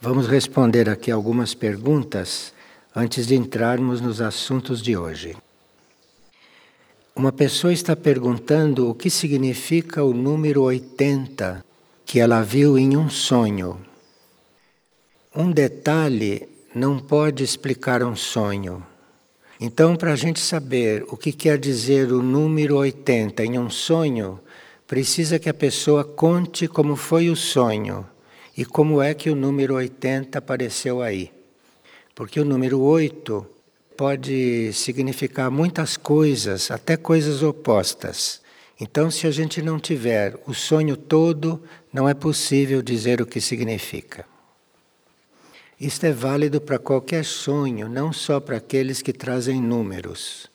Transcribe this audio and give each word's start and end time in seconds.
Vamos 0.00 0.28
responder 0.28 0.88
aqui 0.88 1.10
algumas 1.10 1.54
perguntas 1.54 2.54
antes 2.94 3.26
de 3.26 3.34
entrarmos 3.34 4.00
nos 4.00 4.20
assuntos 4.20 4.80
de 4.80 4.96
hoje. 4.96 5.36
Uma 7.16 7.32
pessoa 7.32 7.72
está 7.72 7.96
perguntando 7.96 8.88
o 8.88 8.94
que 8.94 9.10
significa 9.10 10.04
o 10.04 10.14
número 10.14 10.62
80 10.62 11.64
que 12.06 12.20
ela 12.20 12.42
viu 12.42 12.78
em 12.78 12.96
um 12.96 13.10
sonho. 13.10 13.76
Um 15.34 15.50
detalhe 15.50 16.48
não 16.72 17.00
pode 17.00 17.42
explicar 17.42 18.04
um 18.04 18.14
sonho. 18.14 18.86
Então, 19.60 19.96
para 19.96 20.12
a 20.12 20.16
gente 20.16 20.38
saber 20.38 21.04
o 21.08 21.16
que 21.16 21.32
quer 21.32 21.58
dizer 21.58 22.12
o 22.12 22.22
número 22.22 22.76
80 22.76 23.44
em 23.44 23.58
um 23.58 23.68
sonho, 23.68 24.38
precisa 24.86 25.40
que 25.40 25.48
a 25.48 25.54
pessoa 25.54 26.04
conte 26.04 26.68
como 26.68 26.94
foi 26.94 27.28
o 27.28 27.34
sonho 27.34 28.06
e 28.58 28.64
como 28.64 29.00
é 29.00 29.14
que 29.14 29.30
o 29.30 29.36
número 29.36 29.74
80 29.74 30.36
apareceu 30.36 31.00
aí. 31.00 31.30
Porque 32.12 32.40
o 32.40 32.44
número 32.44 32.80
8 32.80 33.46
pode 33.96 34.72
significar 34.72 35.48
muitas 35.48 35.96
coisas, 35.96 36.68
até 36.68 36.96
coisas 36.96 37.40
opostas. 37.40 38.42
Então, 38.80 39.12
se 39.12 39.28
a 39.28 39.30
gente 39.30 39.62
não 39.62 39.78
tiver 39.78 40.36
o 40.44 40.52
sonho 40.52 40.96
todo, 40.96 41.62
não 41.92 42.08
é 42.08 42.14
possível 42.14 42.82
dizer 42.82 43.22
o 43.22 43.26
que 43.26 43.40
significa. 43.40 44.24
Isto 45.80 46.06
é 46.06 46.12
válido 46.12 46.60
para 46.60 46.80
qualquer 46.80 47.24
sonho, 47.24 47.88
não 47.88 48.12
só 48.12 48.40
para 48.40 48.56
aqueles 48.56 49.00
que 49.00 49.12
trazem 49.12 49.62
números. 49.62 50.50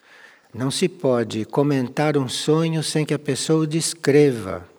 Não 0.53 0.69
se 0.69 0.89
pode 0.89 1.45
comentar 1.45 2.17
um 2.17 2.27
sonho 2.27 2.83
sem 2.83 3.05
que 3.05 3.13
a 3.13 3.19
pessoa 3.19 3.63
o 3.63 3.67
descreva. 3.67 4.72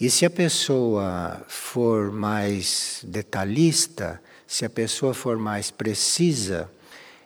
E 0.00 0.08
se 0.08 0.24
a 0.24 0.30
pessoa 0.30 1.44
for 1.48 2.12
mais 2.12 3.04
detalhista, 3.06 4.20
se 4.46 4.64
a 4.64 4.70
pessoa 4.70 5.12
for 5.12 5.36
mais 5.38 5.70
precisa, 5.70 6.70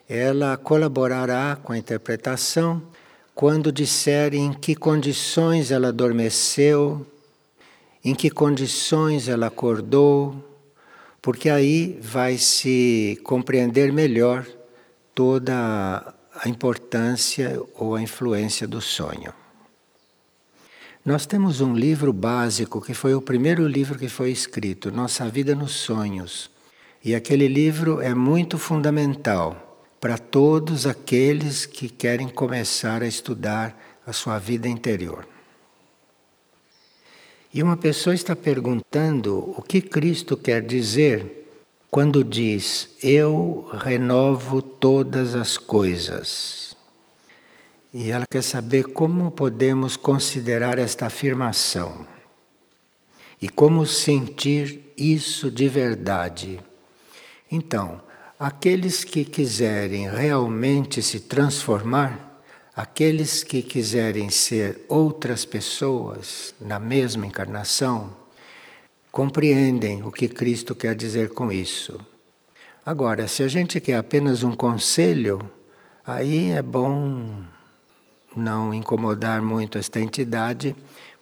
ela 0.09 0.57
colaborará 0.57 1.59
com 1.63 1.73
a 1.73 1.79
interpretação 1.79 2.83
quando 3.35 3.71
disser 3.71 4.35
em 4.35 4.53
que 4.53 4.75
condições 4.75 5.71
ela 5.71 5.89
adormeceu, 5.89 7.07
em 8.05 8.15
que 8.15 8.31
condições 8.31 9.29
ela 9.29 9.47
acordou 9.47 10.53
porque 11.23 11.49
aí 11.49 11.97
vai 12.03 12.37
se 12.37 13.17
compreender 13.23 13.93
melhor 13.93 14.45
toda 15.15 16.15
a 16.35 16.49
importância 16.49 17.63
ou 17.77 17.95
a 17.95 18.03
influência 18.03 18.67
do 18.67 18.81
sonho. 18.81 19.42
Nós 21.05 21.27
temos 21.27 21.61
um 21.61 21.75
livro 21.75 22.13
básico 22.13 22.81
que 22.81 22.95
foi 22.95 23.13
o 23.13 23.21
primeiro 23.21 23.67
livro 23.67 23.99
que 23.99 24.09
foi 24.09 24.31
escrito, 24.31 24.93
Nossa 24.93 25.29
Vida 25.29 25.53
nos 25.53 25.73
Sonhos. 25.73 26.49
E 27.05 27.13
aquele 27.13 27.49
livro 27.49 28.01
é 28.01 28.15
muito 28.15 28.57
fundamental 28.57 29.85
para 30.01 30.17
todos 30.17 30.87
aqueles 30.87 31.67
que 31.67 31.89
querem 31.89 32.29
começar 32.29 33.03
a 33.03 33.09
estudar 33.09 33.77
a 34.07 34.13
sua 34.13 34.39
vida 34.39 34.69
interior. 34.69 35.27
E 37.53 37.61
uma 37.65 37.77
pessoa 37.77 38.15
está 38.15 38.37
perguntando 38.37 39.53
o 39.57 39.61
que 39.61 39.81
Cristo 39.81 40.37
quer 40.37 40.63
dizer 40.63 41.49
quando 41.91 42.23
diz: 42.23 42.91
Eu 43.03 43.69
renovo 43.73 44.63
todas 44.63 45.35
as 45.35 45.59
coisas. 45.59 46.72
E 47.93 48.11
ela 48.11 48.25
quer 48.31 48.43
saber 48.43 48.85
como 48.85 49.31
podemos 49.31 49.97
considerar 49.97 50.79
esta 50.79 51.07
afirmação 51.07 52.07
e 53.41 53.49
como 53.49 53.87
sentir 53.87 54.93
isso 54.97 55.51
de 55.51 55.69
verdade. 55.69 56.61
Então, 57.51 58.01
aqueles 58.39 59.05
que 59.05 59.25
quiserem 59.25 60.09
realmente 60.09 61.03
se 61.03 61.21
transformar, 61.21 62.33
Aqueles 62.75 63.45
que 63.45 63.61
quiserem 63.61 64.31
ser 64.31 64.81
outras 64.89 65.45
pessoas 65.45 66.55
na 66.59 66.79
mesma 66.79 67.27
encarnação 67.27 68.17
compreendem 69.11 70.03
o 70.03 70.11
que 70.11 70.27
Cristo 70.27 70.75
quer 70.75 70.95
dizer 70.95 71.35
com 71.35 71.53
isso. 71.53 72.01
Agora, 72.85 73.29
se 73.29 73.43
a 73.43 73.49
gente 73.49 73.79
quer 73.79 73.97
apenas 73.97 74.43
um 74.43 74.57
conselho, 74.57 75.39
aí 76.03 76.53
é 76.53 76.63
bom 76.63 77.45
não 78.37 78.73
incomodar 78.73 79.43
muito 79.43 79.79
esta 79.79 80.01
entidade, 80.01 80.75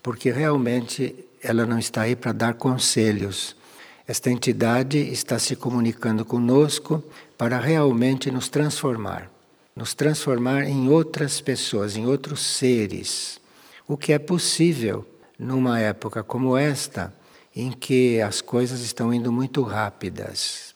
porque 0.03 0.31
realmente 0.31 1.15
ela 1.43 1.66
não 1.66 1.78
está 1.78 2.03
aí 2.03 2.16
para 2.16 2.32
dar 2.32 2.54
conselhos. 2.54 3.56
Esta 4.06 4.31
entidade 4.31 4.98
está 4.98 5.38
se 5.38 5.56
comunicando 5.56 6.25
conosco 6.25 7.03
para 7.37 7.59
realmente 7.59 8.31
nos 8.31 8.48
transformar 8.48 9.31
nos 9.81 9.94
transformar 9.94 10.65
em 10.65 10.91
outras 10.91 11.41
pessoas, 11.41 11.97
em 11.97 12.06
outros 12.06 12.41
seres. 12.41 13.41
O 13.88 13.97
que 13.97 14.12
é 14.12 14.19
possível 14.19 15.06
numa 15.38 15.81
época 15.81 16.22
como 16.22 16.54
esta, 16.54 17.15
em 17.56 17.72
que 17.72 18.21
as 18.21 18.42
coisas 18.42 18.81
estão 18.81 19.12
indo 19.12 19.32
muito 19.32 19.62
rápidas. 19.62 20.75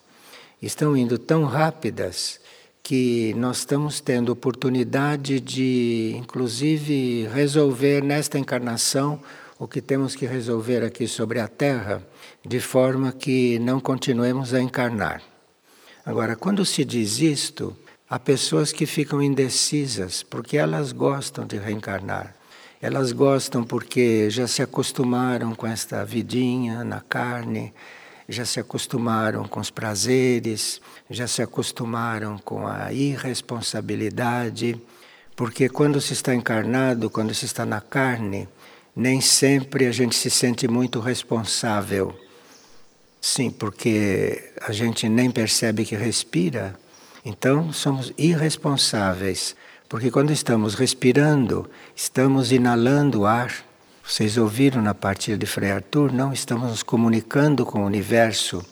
Estão 0.61 0.97
indo 0.97 1.19
tão 1.19 1.45
rápidas 1.45 2.41
que 2.85 3.35
nós 3.35 3.59
estamos 3.59 4.01
tendo 4.01 4.31
oportunidade 4.31 5.41
de, 5.41 6.15
inclusive, 6.17 7.27
resolver 7.35 8.01
nesta 8.05 8.39
encarnação 8.39 9.21
o 9.59 9.67
que 9.67 9.81
temos 9.81 10.15
que 10.15 10.27
resolver 10.27 10.85
aqui 10.85 11.09
sobre 11.09 11.41
a 11.41 11.49
Terra, 11.49 12.01
de 12.47 12.61
forma 12.61 13.11
que 13.11 13.59
não 13.59 13.81
continuemos 13.81 14.55
a 14.55 14.61
encarnar. 14.61 15.21
Agora, 16.07 16.37
quando 16.37 16.65
se 16.65 16.85
diz 16.85 17.19
isto, 17.19 17.77
Há 18.15 18.19
pessoas 18.21 18.71
que 18.71 18.85
ficam 18.85 19.23
indecisas 19.23 20.23
porque 20.23 20.59
elas 20.59 20.93
gostam 20.93 21.47
de 21.47 21.57
reencarnar. 21.57 22.33
Elas 22.81 23.13
gostam 23.13 23.65
porque 23.65 24.29
já 24.29 24.47
se 24.47 24.63
acostumaram 24.63 25.55
com 25.55 25.67
esta 25.67 26.05
vidinha 26.05 26.85
na 26.85 27.01
carne, 27.01 27.73
já 28.29 28.45
se 28.45 28.61
acostumaram 28.61 29.47
com 29.47 29.61
os 29.61 29.71
prazeres, 29.71 30.81
já 31.11 31.27
se 31.27 31.43
acostumaram 31.43 32.39
com 32.39 32.67
a 32.67 32.93
irresponsabilidade, 32.93 34.81
porque 35.37 35.69
quando 35.69 36.01
se 36.01 36.13
está 36.13 36.35
encarnado, 36.35 37.11
quando 37.11 37.35
se 37.35 37.45
está 37.45 37.67
na 37.67 37.81
carne, 37.81 38.49
nem 38.95 39.21
sempre 39.21 39.87
a 39.87 39.93
gente 39.93 40.15
se 40.15 40.31
sente 40.31 40.69
muito 40.69 41.01
responsável. 41.01 42.15
Sim, 43.21 43.51
porque 43.51 44.53
a 44.61 44.73
gente 44.73 45.09
nem 45.09 45.31
percebe 45.31 45.85
que 45.85 45.97
respira 45.97 46.79
então, 47.25 47.73
somos 47.73 48.13
irresponsáveis, 48.19 49.57
porque 49.89 50.11
quando 50.11 50.31
estamos 50.31 50.75
respirando, 50.75 51.71
estamos 51.97 52.53
inalando 52.53 53.25
ar. 53.25 53.51
Vocês 54.07 54.37
ouviram 54.37 54.83
na 54.83 54.95
partilha 54.95 55.39
de 55.39 55.47
Frei 55.47 55.71
Arthur? 55.71 56.13
Não 56.13 56.33
estamos 56.33 56.69
nos 56.69 56.83
comunicando 56.83 57.65
com 57.65 57.81
o 57.81 57.87
universo, 57.87 58.63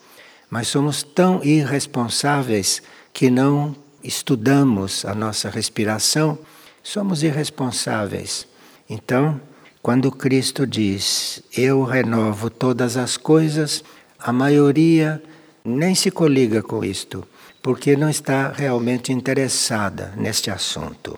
mas 0.50 0.69
somos 0.69 1.03
tão 1.03 1.43
irresponsáveis 1.43 2.82
que 3.15 3.31
não 3.31 3.75
estudamos 4.04 5.04
a 5.06 5.15
nossa 5.15 5.48
respiração, 5.48 6.38
somos 6.82 7.22
irresponsáveis. 7.22 8.47
Então, 8.88 9.41
quando 9.81 10.12
Cristo 10.12 10.66
diz: 10.66 11.43
Eu 11.56 11.82
renovo 11.82 12.50
todas 12.50 12.99
as 12.99 13.16
coisas, 13.16 13.82
a 14.19 14.32
maioria 14.32 15.22
nem 15.64 15.94
se 15.94 16.10
coliga 16.10 16.62
com 16.62 16.84
isto 16.84 17.26
porque 17.62 17.97
não 17.97 18.10
está 18.10 18.50
realmente 18.50 19.12
interessada 19.12 20.12
neste 20.16 20.50
assunto. 20.50 21.16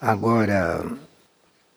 Agora, 0.00 0.84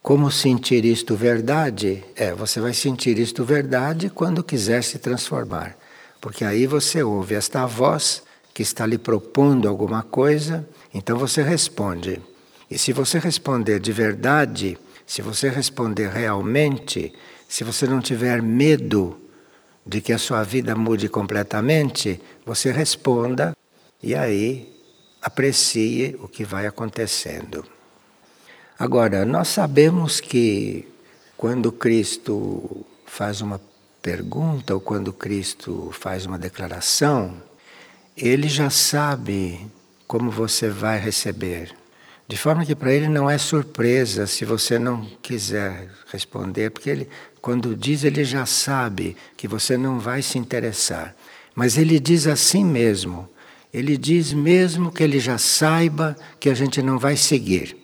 como 0.01 0.31
sentir 0.31 0.83
isto 0.83 1.15
verdade? 1.15 2.03
É, 2.15 2.33
você 2.33 2.59
vai 2.59 2.73
sentir 2.73 3.19
isto 3.19 3.45
verdade 3.45 4.09
quando 4.09 4.43
quiser 4.43 4.83
se 4.83 4.97
transformar, 4.97 5.77
porque 6.19 6.43
aí 6.43 6.65
você 6.65 7.03
ouve 7.03 7.35
esta 7.35 7.65
voz 7.67 8.23
que 8.53 8.63
está 8.63 8.85
lhe 8.85 8.97
propondo 8.97 9.69
alguma 9.69 10.01
coisa, 10.01 10.67
então 10.93 11.17
você 11.17 11.43
responde. 11.43 12.19
E 12.69 12.77
se 12.77 12.91
você 12.91 13.19
responder 13.19 13.79
de 13.79 13.91
verdade, 13.91 14.77
se 15.05 15.21
você 15.21 15.49
responder 15.49 16.09
realmente, 16.09 17.13
se 17.47 17.63
você 17.63 17.85
não 17.85 18.01
tiver 18.01 18.41
medo 18.41 19.17
de 19.85 20.01
que 20.01 20.13
a 20.13 20.17
sua 20.17 20.43
vida 20.43 20.75
mude 20.75 21.09
completamente, 21.09 22.19
você 22.45 22.71
responda 22.71 23.55
e 24.01 24.15
aí 24.15 24.73
aprecie 25.21 26.17
o 26.21 26.27
que 26.27 26.43
vai 26.43 26.65
acontecendo. 26.65 27.63
Agora, 28.81 29.23
nós 29.25 29.49
sabemos 29.49 30.19
que 30.19 30.87
quando 31.37 31.71
Cristo 31.71 32.83
faz 33.05 33.39
uma 33.39 33.61
pergunta 34.01 34.73
ou 34.73 34.81
quando 34.81 35.13
Cristo 35.13 35.91
faz 35.93 36.25
uma 36.25 36.39
declaração, 36.39 37.35
ele 38.17 38.49
já 38.49 38.71
sabe 38.71 39.67
como 40.07 40.31
você 40.31 40.67
vai 40.67 40.97
receber. 40.97 41.75
De 42.27 42.35
forma 42.35 42.65
que 42.65 42.73
para 42.73 42.91
ele 42.91 43.07
não 43.07 43.29
é 43.29 43.37
surpresa 43.37 44.25
se 44.25 44.45
você 44.45 44.79
não 44.79 45.05
quiser 45.21 45.87
responder, 46.11 46.71
porque 46.71 46.89
ele, 46.89 47.07
quando 47.39 47.75
diz, 47.75 48.03
ele 48.03 48.23
já 48.23 48.47
sabe 48.47 49.15
que 49.37 49.47
você 49.47 49.77
não 49.77 49.99
vai 49.99 50.23
se 50.23 50.39
interessar. 50.39 51.15
Mas 51.53 51.77
ele 51.77 51.99
diz 51.99 52.25
assim 52.25 52.65
mesmo. 52.65 53.29
Ele 53.71 53.95
diz 53.95 54.33
mesmo 54.33 54.91
que 54.91 55.03
ele 55.03 55.19
já 55.19 55.37
saiba 55.37 56.17
que 56.39 56.49
a 56.49 56.55
gente 56.55 56.81
não 56.81 56.97
vai 56.97 57.15
seguir. 57.15 57.79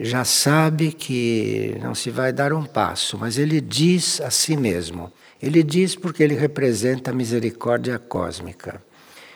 Já 0.00 0.24
sabe 0.24 0.92
que 0.92 1.76
não 1.82 1.92
se 1.92 2.08
vai 2.08 2.32
dar 2.32 2.52
um 2.52 2.64
passo, 2.64 3.18
mas 3.18 3.36
ele 3.36 3.60
diz 3.60 4.20
a 4.20 4.30
si 4.30 4.56
mesmo. 4.56 5.12
Ele 5.42 5.62
diz 5.62 5.96
porque 5.96 6.22
ele 6.22 6.34
representa 6.34 7.10
a 7.10 7.14
misericórdia 7.14 7.98
cósmica. 7.98 8.80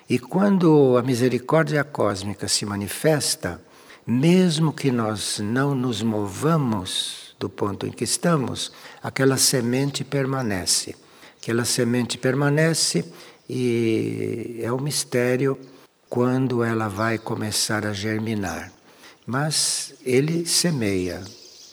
E 0.08 0.20
quando 0.20 0.96
a 0.96 1.02
misericórdia 1.02 1.82
cósmica 1.82 2.46
se 2.46 2.64
manifesta, 2.64 3.60
mesmo 4.06 4.72
que 4.72 4.92
nós 4.92 5.40
não 5.40 5.74
nos 5.74 6.00
movamos 6.00 7.34
do 7.40 7.48
ponto 7.48 7.86
em 7.86 7.90
que 7.90 8.04
estamos, 8.04 8.70
aquela 9.02 9.36
semente 9.36 10.04
permanece. 10.04 10.94
Aquela 11.40 11.64
semente 11.64 12.16
permanece 12.16 13.04
e 13.48 14.60
é 14.62 14.72
um 14.72 14.80
mistério 14.80 15.58
quando 16.08 16.62
ela 16.62 16.86
vai 16.86 17.18
começar 17.18 17.84
a 17.84 17.92
germinar. 17.92 18.72
Mas 19.26 19.94
ele 20.04 20.44
semeia, 20.46 21.22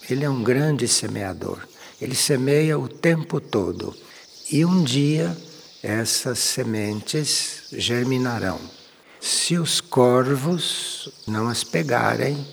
ele 0.10 0.24
é 0.24 0.30
um 0.30 0.44
grande 0.44 0.88
semeador. 0.88 1.68
Ele 2.02 2.16
semeia 2.16 2.78
o 2.78 2.88
tempo 2.88 3.42
todo. 3.42 3.96
E 4.52 4.64
um 4.64 4.84
dia 4.84 5.36
essas 5.82 6.40
sementes 6.40 7.64
germinarão. 7.72 8.60
Se 9.20 9.58
os 9.58 9.82
corvos 9.82 11.10
não 11.28 11.48
as 11.48 11.64
pegarem 11.64 12.46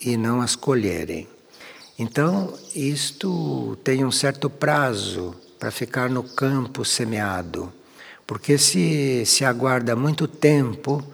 e 0.00 0.16
não 0.16 0.40
as 0.40 0.56
colherem. 0.56 1.28
Então, 1.98 2.54
isto 2.74 3.76
tem 3.84 4.04
um 4.04 4.10
certo 4.10 4.48
prazo 4.48 5.34
para 5.58 5.70
ficar 5.70 6.08
no 6.08 6.22
campo 6.22 6.84
semeado, 6.84 7.70
porque 8.26 8.56
se 8.56 9.24
se 9.26 9.44
aguarda 9.44 9.94
muito 9.94 10.26
tempo 10.26 11.04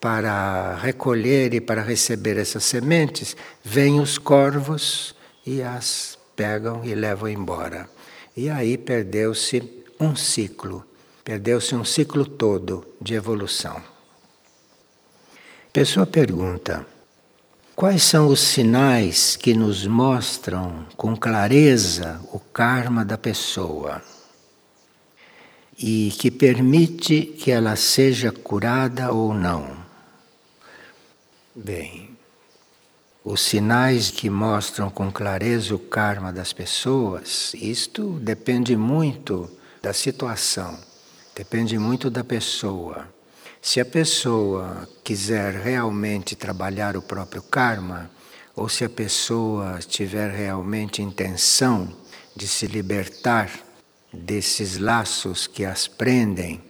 para 0.00 0.76
recolher 0.76 1.54
e 1.54 1.60
para 1.60 1.82
receber 1.82 2.36
essas 2.38 2.64
sementes, 2.64 3.36
vêm 3.64 4.00
os 4.00 4.18
corvos 4.18 5.14
e 5.44 5.62
as 5.62 6.18
pegam 6.36 6.84
e 6.84 6.94
levam 6.94 7.28
embora. 7.28 7.88
E 8.36 8.50
aí 8.50 8.76
perdeu-se 8.76 9.84
um 9.98 10.14
ciclo, 10.14 10.84
perdeu-se 11.24 11.74
um 11.74 11.84
ciclo 11.84 12.26
todo 12.26 12.86
de 13.00 13.14
evolução. 13.14 13.82
Pessoa 15.72 16.06
pergunta: 16.06 16.86
quais 17.74 18.02
são 18.02 18.28
os 18.28 18.40
sinais 18.40 19.36
que 19.36 19.54
nos 19.54 19.86
mostram 19.86 20.86
com 20.96 21.16
clareza 21.16 22.20
o 22.32 22.38
karma 22.38 23.04
da 23.04 23.16
pessoa 23.16 24.02
e 25.78 26.10
que 26.18 26.30
permite 26.30 27.22
que 27.22 27.50
ela 27.50 27.76
seja 27.76 28.30
curada 28.30 29.12
ou 29.12 29.32
não? 29.34 29.85
Bem, 31.58 32.10
os 33.24 33.40
sinais 33.40 34.10
que 34.10 34.28
mostram 34.28 34.90
com 34.90 35.10
clareza 35.10 35.74
o 35.74 35.78
karma 35.78 36.30
das 36.30 36.52
pessoas, 36.52 37.54
isto 37.54 38.10
depende 38.20 38.76
muito 38.76 39.50
da 39.80 39.94
situação, 39.94 40.78
depende 41.34 41.78
muito 41.78 42.10
da 42.10 42.22
pessoa. 42.22 43.08
Se 43.62 43.80
a 43.80 43.86
pessoa 43.86 44.86
quiser 45.02 45.54
realmente 45.54 46.36
trabalhar 46.36 46.94
o 46.94 47.00
próprio 47.00 47.40
karma, 47.40 48.10
ou 48.54 48.68
se 48.68 48.84
a 48.84 48.90
pessoa 48.90 49.78
tiver 49.78 50.30
realmente 50.30 51.00
intenção 51.00 51.90
de 52.36 52.46
se 52.46 52.66
libertar 52.66 53.50
desses 54.12 54.76
laços 54.76 55.46
que 55.46 55.64
as 55.64 55.88
prendem, 55.88 56.62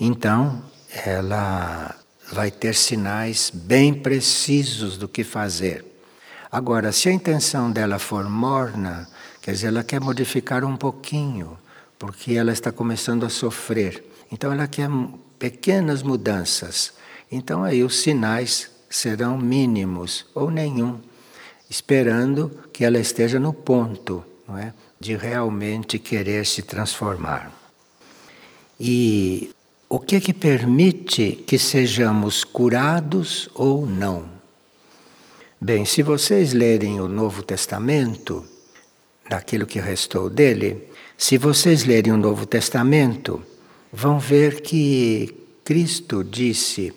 então 0.00 0.64
ela 1.04 1.99
vai 2.30 2.50
ter 2.50 2.74
sinais 2.74 3.50
bem 3.52 3.92
precisos 3.92 4.96
do 4.96 5.08
que 5.08 5.24
fazer. 5.24 5.84
Agora, 6.50 6.92
se 6.92 7.08
a 7.08 7.12
intenção 7.12 7.70
dela 7.70 7.98
for 7.98 8.28
morna, 8.28 9.08
quer 9.40 9.52
dizer, 9.52 9.68
ela 9.68 9.84
quer 9.84 10.00
modificar 10.00 10.64
um 10.64 10.76
pouquinho, 10.76 11.58
porque 11.98 12.34
ela 12.34 12.52
está 12.52 12.72
começando 12.72 13.24
a 13.24 13.28
sofrer. 13.28 14.04
Então 14.32 14.52
ela 14.52 14.66
quer 14.66 14.88
pequenas 15.38 16.02
mudanças. 16.02 16.92
Então 17.30 17.62
aí 17.62 17.82
os 17.82 18.00
sinais 18.00 18.70
serão 18.88 19.38
mínimos 19.38 20.26
ou 20.34 20.50
nenhum, 20.50 21.00
esperando 21.68 22.50
que 22.72 22.84
ela 22.84 22.98
esteja 22.98 23.38
no 23.38 23.52
ponto, 23.52 24.24
não 24.48 24.58
é, 24.58 24.74
de 24.98 25.16
realmente 25.16 25.98
querer 25.98 26.44
se 26.44 26.62
transformar. 26.62 27.52
E 28.78 29.50
o 29.92 29.98
que 29.98 30.14
é 30.14 30.20
que 30.20 30.32
permite 30.32 31.32
que 31.44 31.58
sejamos 31.58 32.44
curados 32.44 33.50
ou 33.56 33.84
não? 33.84 34.24
Bem, 35.60 35.84
se 35.84 36.00
vocês 36.00 36.52
lerem 36.52 37.00
o 37.00 37.08
Novo 37.08 37.42
Testamento, 37.42 38.46
daquilo 39.28 39.66
que 39.66 39.80
restou 39.80 40.30
dele, 40.30 40.88
se 41.18 41.36
vocês 41.36 41.84
lerem 41.84 42.12
o 42.12 42.16
Novo 42.16 42.46
Testamento, 42.46 43.42
vão 43.92 44.20
ver 44.20 44.60
que 44.60 45.34
Cristo 45.64 46.22
disse: 46.22 46.92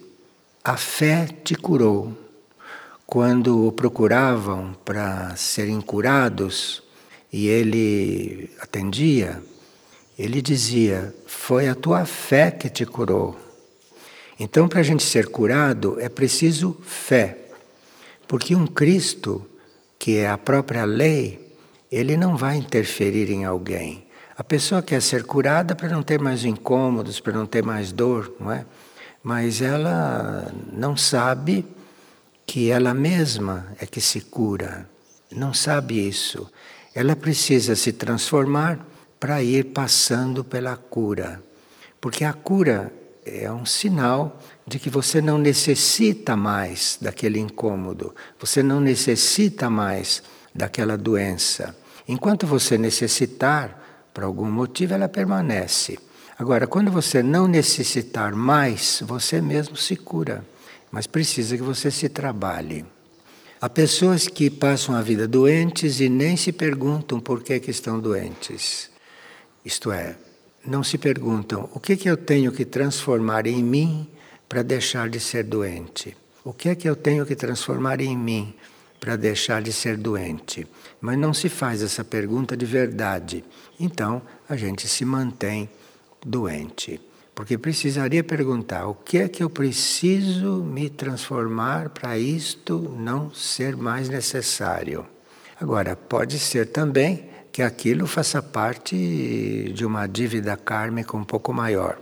A 0.63 0.77
fé 0.77 1.27
te 1.43 1.55
curou. 1.55 2.15
Quando 3.07 3.67
o 3.67 3.71
procuravam 3.71 4.75
para 4.85 5.35
serem 5.35 5.81
curados 5.81 6.83
e 7.31 7.47
ele 7.47 8.51
atendia, 8.61 9.41
ele 10.18 10.42
dizia: 10.42 11.13
Foi 11.25 11.68
a 11.68 11.75
tua 11.75 12.06
fé 12.06 12.51
que 12.51 12.69
te 12.69 12.86
curou. 12.86 13.38
Então, 14.39 14.68
para 14.68 14.80
a 14.80 14.83
gente 14.83 15.04
ser 15.04 15.27
curado, 15.27 15.98
é 16.00 16.10
preciso 16.10 16.77
fé. 16.83 17.38
Porque 18.27 18.56
um 18.56 18.65
Cristo, 18.65 19.45
que 20.00 20.18
é 20.18 20.30
a 20.30 20.38
própria 20.38 20.86
lei, 20.86 21.56
ele 21.92 22.18
não 22.18 22.36
vai 22.36 22.57
interferir 22.57 23.30
em 23.30 23.45
alguém. 23.45 24.06
A 24.36 24.44
pessoa 24.44 24.81
quer 24.81 25.01
ser 25.01 25.24
curada 25.24 25.75
para 25.75 25.89
não 25.89 26.01
ter 26.01 26.19
mais 26.19 26.44
incômodos, 26.44 27.19
para 27.19 27.33
não 27.33 27.45
ter 27.45 27.63
mais 27.63 27.92
dor, 27.92 28.33
não 28.39 28.51
é? 28.51 28.65
Mas 29.21 29.62
ela 29.62 30.51
não 30.71 30.98
sabe 30.98 31.65
que 32.45 32.71
ela 32.71 32.94
mesma 32.94 33.68
é 33.80 33.86
que 33.86 34.01
se 34.01 34.21
cura. 34.21 34.89
Não 35.31 35.54
sabe 35.54 36.07
isso. 36.07 36.51
Ela 36.95 37.15
precisa 37.15 37.75
se 37.75 37.94
transformar 37.94 38.86
para 39.23 39.41
ir 39.41 39.67
passando 39.67 40.43
pela 40.43 40.75
cura. 40.75 41.41
Porque 42.01 42.25
a 42.25 42.33
cura 42.33 42.91
é 43.25 43.50
um 43.50 43.65
sinal 43.65 44.38
de 44.67 44.77
que 44.77 44.89
você 44.89 45.21
não 45.21 45.38
necessita 45.38 46.36
mais 46.36 46.98
daquele 47.00 47.39
incômodo, 47.39 48.13
você 48.38 48.62
não 48.62 48.81
necessita 48.81 49.69
mais 49.69 50.21
daquela 50.53 50.98
doença. 50.98 51.74
Enquanto 52.05 52.45
você 52.45 52.77
necessitar, 52.77 54.09
por 54.13 54.25
algum 54.25 54.51
motivo 54.51 54.93
ela 54.93 55.07
permanece. 55.07 55.98
Agora, 56.38 56.67
quando 56.67 56.91
você 56.91 57.24
não 57.24 57.48
necessitar 57.48 58.36
mais, 58.36 59.01
você 59.07 59.39
mesmo 59.39 59.77
se 59.77 59.95
cura, 59.95 60.45
mas 60.91 61.07
precisa 61.07 61.55
que 61.55 61.63
você 61.63 61.89
se 61.89 62.09
trabalhe. 62.09 62.86
Há 63.62 63.69
pessoas 63.69 64.27
que 64.27 64.50
passam 64.50 64.93
a 64.93 65.01
vida 65.01 65.25
doentes 65.29 66.01
e 66.01 66.09
nem 66.09 66.36
se 66.36 66.51
perguntam 66.51 67.21
por 67.21 67.41
que, 67.41 67.57
que 67.62 67.71
estão 67.71 67.98
doentes. 67.98 68.91
Isto 69.65 69.91
é, 69.91 70.15
não 70.65 70.84
se 70.84 70.98
perguntam 70.98 71.70
o 71.74 71.79
que, 71.79 71.96
que 71.96 72.10
eu 72.10 72.17
tenho 72.17 72.51
que 72.51 72.65
transformar 72.65 73.48
em 73.48 73.63
mim 73.63 74.08
para 74.48 74.62
deixar 74.62 75.10
de 75.10 75.20
ser 75.20 75.43
doente. 75.43 76.15
O 76.43 76.53
que 76.53 76.70
é 76.70 76.75
que 76.75 76.89
eu 76.89 76.96
tenho 76.96 77.25
que 77.25 77.36
transformar 77.36 78.01
em 78.01 78.17
mim 78.17 78.53
para 79.00 79.15
deixar 79.15 79.62
de 79.62 79.72
ser 79.72 79.98
doente? 79.98 80.67
Mas 81.00 81.17
não 81.17 81.34
se 81.34 81.50
faz 81.50 81.82
essa 81.82 82.03
pergunta 82.03 82.55
de 82.55 82.65
verdade. 82.65 83.43
Então 83.79 84.22
a 84.48 84.55
gente 84.55 84.88
se 84.88 85.05
mantém 85.05 85.70
doente. 86.25 87.00
Porque 87.34 87.58
precisaria 87.58 88.24
perguntar 88.24 88.86
o 88.88 88.93
que 88.93 89.17
é 89.17 89.27
que 89.27 89.43
eu 89.43 89.50
preciso 89.50 90.63
me 90.63 90.89
transformar 90.89 91.89
para 91.89 92.17
isto 92.17 92.96
não 92.98 93.34
ser 93.34 93.75
mais 93.75 94.08
necessário. 94.08 95.05
Agora, 95.60 95.96
pode 95.96 96.38
ser 96.38 96.67
também 96.67 97.32
que 97.53 97.62
aquilo 97.62 98.05
faça 98.05 98.41
parte 98.41 99.72
de 99.74 99.86
uma 99.86 100.05
dívida 100.05 100.57
kármica 100.57 101.15
um 101.15 101.24
pouco 101.24 101.53
maior. 101.53 101.98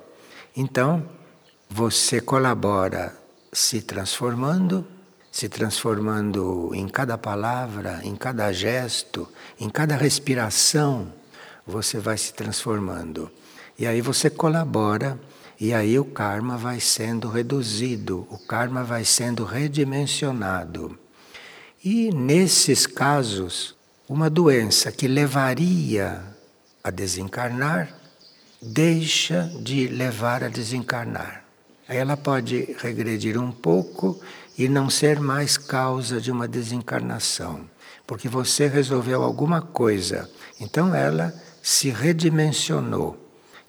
Então, 0.57 1.07
você 1.69 2.19
colabora 2.19 3.15
se 3.53 3.83
transformando 3.83 4.83
se 5.31 5.47
transformando 5.47 6.71
em 6.75 6.89
cada 6.89 7.17
palavra, 7.17 8.01
em 8.03 8.15
cada 8.15 8.51
gesto, 8.51 9.27
em 9.57 9.69
cada 9.69 9.95
respiração, 9.95 11.11
você 11.65 11.99
vai 11.99 12.17
se 12.17 12.33
transformando. 12.33 13.31
E 13.79 13.87
aí 13.87 14.01
você 14.01 14.29
colabora, 14.29 15.17
e 15.57 15.73
aí 15.73 15.97
o 15.97 16.03
karma 16.03 16.57
vai 16.57 16.81
sendo 16.81 17.29
reduzido, 17.29 18.27
o 18.29 18.37
karma 18.37 18.83
vai 18.83 19.05
sendo 19.05 19.45
redimensionado. 19.45 20.99
E 21.83 22.11
nesses 22.11 22.85
casos, 22.85 23.75
uma 24.11 24.29
doença 24.29 24.91
que 24.91 25.07
levaria 25.07 26.21
a 26.83 26.91
desencarnar, 26.91 27.95
deixa 28.61 29.49
de 29.61 29.87
levar 29.87 30.43
a 30.43 30.49
desencarnar. 30.49 31.45
Aí 31.87 31.95
ela 31.95 32.17
pode 32.17 32.75
regredir 32.77 33.39
um 33.39 33.53
pouco 33.53 34.19
e 34.57 34.67
não 34.67 34.89
ser 34.89 35.21
mais 35.21 35.57
causa 35.57 36.19
de 36.19 36.29
uma 36.29 36.45
desencarnação, 36.45 37.61
porque 38.05 38.27
você 38.27 38.67
resolveu 38.67 39.23
alguma 39.23 39.61
coisa. 39.61 40.29
Então 40.59 40.93
ela 40.93 41.33
se 41.63 41.89
redimensionou. 41.89 43.17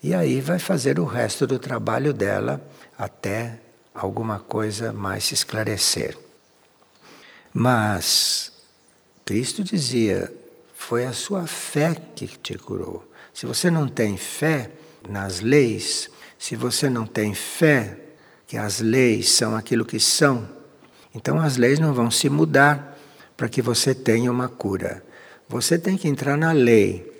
E 0.03 0.13
aí 0.13 0.41
vai 0.41 0.59
fazer 0.59 0.99
o 0.99 1.05
resto 1.05 1.47
do 1.47 1.57
trabalho 1.57 2.13
dela 2.13 2.61
até 2.99 3.61
alguma 3.95 4.41
coisa 4.41 4.93
mais 4.93 5.23
se 5.23 5.35
esclarecer. 5.35 6.19
Mas 7.55 8.52
Cristo 9.25 9.63
dizia: 9.63 10.33
foi 10.75 11.07
a 11.07 11.13
sua 11.13 11.47
fé 11.47 11.95
que 12.15 12.27
te 12.27 12.59
curou. 12.59 13.09
Se 13.33 13.47
você 13.47 13.71
não 13.71 13.89
tem 13.89 14.17
fé 14.17 14.71
nas 15.09 15.41
leis, 15.41 16.11
se 16.39 16.57
você 16.57 16.91
não 16.91 17.07
tem 17.07 17.35
fé 17.35 17.99
que 18.47 18.57
as 18.57 18.81
leis 18.81 19.31
são 19.31 19.55
aquilo 19.57 19.85
que 19.85 20.01
são, 20.01 20.47
então 21.15 21.41
as 21.41 21.57
leis 21.57 21.79
não 21.79 21.95
vão 21.95 22.11
se 22.11 22.29
mudar 22.29 22.99
para 23.37 23.49
que 23.49 23.63
você 23.63 23.95
tenha 23.95 24.31
uma 24.31 24.49
cura. 24.49 25.05
Você 25.49 25.79
tem 25.79 25.97
que 25.97 26.09
entrar 26.09 26.37
na 26.37 26.53
lei. 26.53 27.11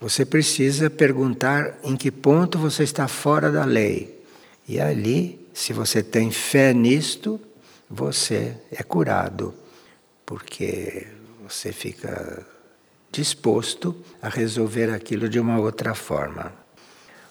Você 0.00 0.24
precisa 0.24 0.88
perguntar 0.88 1.78
em 1.84 1.96
que 1.96 2.10
ponto 2.10 2.58
você 2.58 2.82
está 2.82 3.06
fora 3.06 3.50
da 3.50 3.64
lei. 3.64 4.24
E 4.66 4.80
ali, 4.80 5.46
se 5.52 5.72
você 5.72 6.02
tem 6.02 6.30
fé 6.30 6.72
nisto, 6.72 7.40
você 7.88 8.56
é 8.70 8.82
curado, 8.82 9.54
porque 10.24 11.06
você 11.50 11.72
fica 11.72 12.46
disposto 13.10 13.96
a 14.22 14.28
resolver 14.28 14.88
aquilo 14.90 15.28
de 15.28 15.40
uma 15.40 15.58
outra 15.58 15.94
forma. 15.94 16.52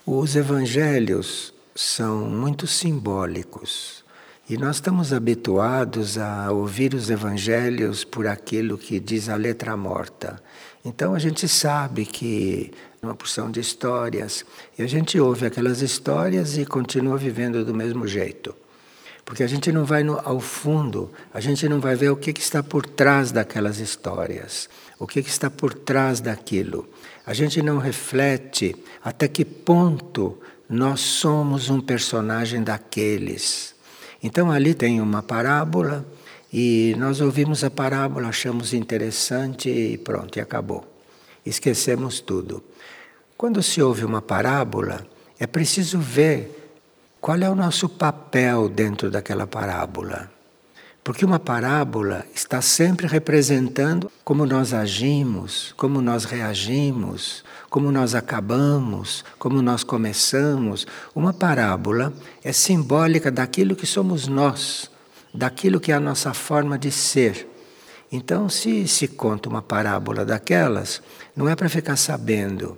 Os 0.05 0.35
evangelhos 0.35 1.53
são 1.73 2.25
muito 2.25 2.67
simbólicos. 2.67 4.03
E 4.49 4.57
nós 4.57 4.77
estamos 4.77 5.13
habituados 5.13 6.17
a 6.17 6.51
ouvir 6.51 6.93
os 6.93 7.09
evangelhos 7.09 8.03
por 8.03 8.27
aquilo 8.27 8.77
que 8.77 8.99
diz 8.99 9.29
a 9.29 9.35
letra 9.35 9.77
morta. 9.77 10.41
Então 10.83 11.13
a 11.13 11.19
gente 11.19 11.47
sabe 11.47 12.05
que 12.05 12.71
uma 13.01 13.15
porção 13.15 13.49
de 13.49 13.59
histórias, 13.59 14.43
e 14.77 14.81
a 14.81 14.88
gente 14.88 15.19
ouve 15.19 15.45
aquelas 15.45 15.81
histórias 15.81 16.57
e 16.57 16.65
continua 16.65 17.17
vivendo 17.17 17.63
do 17.63 17.73
mesmo 17.73 18.05
jeito. 18.05 18.53
Porque 19.29 19.43
a 19.43 19.48
gente 19.48 19.71
não 19.71 19.86
vai 19.86 20.01
no, 20.03 20.19
ao 20.25 20.39
fundo, 20.39 21.12
a 21.31 21.39
gente 21.39 21.69
não 21.69 21.79
vai 21.79 21.95
ver 21.95 22.09
o 22.09 22.15
que, 22.15 22.33
que 22.33 22.41
está 22.41 22.63
por 22.63 22.83
trás 22.83 23.31
daquelas 23.31 23.77
histórias, 23.77 24.67
o 24.98 25.05
que, 25.05 25.21
que 25.21 25.29
está 25.29 25.51
por 25.51 25.71
trás 25.71 26.19
daquilo. 26.19 26.89
A 27.27 27.31
gente 27.31 27.62
não 27.62 27.77
reflete 27.77 28.75
até 29.03 29.27
que 29.27 29.45
ponto 29.45 30.39
nós 30.67 31.01
somos 31.01 31.69
um 31.69 31.79
personagem 31.79 32.63
daqueles. 32.63 33.75
Então 34.24 34.51
ali 34.51 34.74
tem 34.74 35.00
uma 35.00 35.21
parábola 35.21 36.03
e 36.51 36.95
nós 36.98 37.21
ouvimos 37.21 37.63
a 37.63 37.69
parábola, 37.69 38.29
achamos 38.29 38.74
interessante 38.74 39.69
e 39.69 39.95
pronto, 40.00 40.39
e 40.39 40.41
acabou. 40.41 40.91
Esquecemos 41.45 42.19
tudo. 42.19 42.63
Quando 43.38 43.62
se 43.62 43.79
ouve 43.79 44.03
uma 44.03 44.24
parábola, 44.24 45.05
é 45.39 45.45
preciso 45.45 46.00
ver 46.00 46.59
qual 47.21 47.38
é 47.39 47.49
o 47.49 47.55
nosso 47.55 47.89
papel 47.89 48.69
dentro 48.69 49.11
daquela 49.11 49.45
parábola. 49.45 50.31
Porque 51.03 51.25
uma 51.25 51.39
parábola 51.39 52.25
está 52.35 52.61
sempre 52.61 53.07
representando 53.07 54.11
como 54.23 54.45
nós 54.45 54.73
agimos, 54.73 55.73
como 55.75 56.01
nós 56.01 56.23
reagimos, 56.23 57.43
como 57.69 57.91
nós 57.91 58.13
acabamos, 58.15 59.23
como 59.38 59.61
nós 59.61 59.83
começamos. 59.83 60.85
Uma 61.15 61.33
parábola 61.33 62.13
é 62.43 62.51
simbólica 62.51 63.31
daquilo 63.31 63.75
que 63.75 63.85
somos 63.85 64.27
nós, 64.27 64.89
daquilo 65.33 65.79
que 65.79 65.91
é 65.91 65.95
a 65.95 65.99
nossa 65.99 66.33
forma 66.33 66.77
de 66.77 66.91
ser. 66.91 67.47
Então, 68.11 68.49
se 68.49 68.88
se 68.88 69.07
conta 69.07 69.49
uma 69.49 69.61
parábola 69.61 70.25
daquelas, 70.25 71.01
não 71.35 71.47
é 71.47 71.55
para 71.55 71.69
ficar 71.69 71.95
sabendo. 71.95 72.77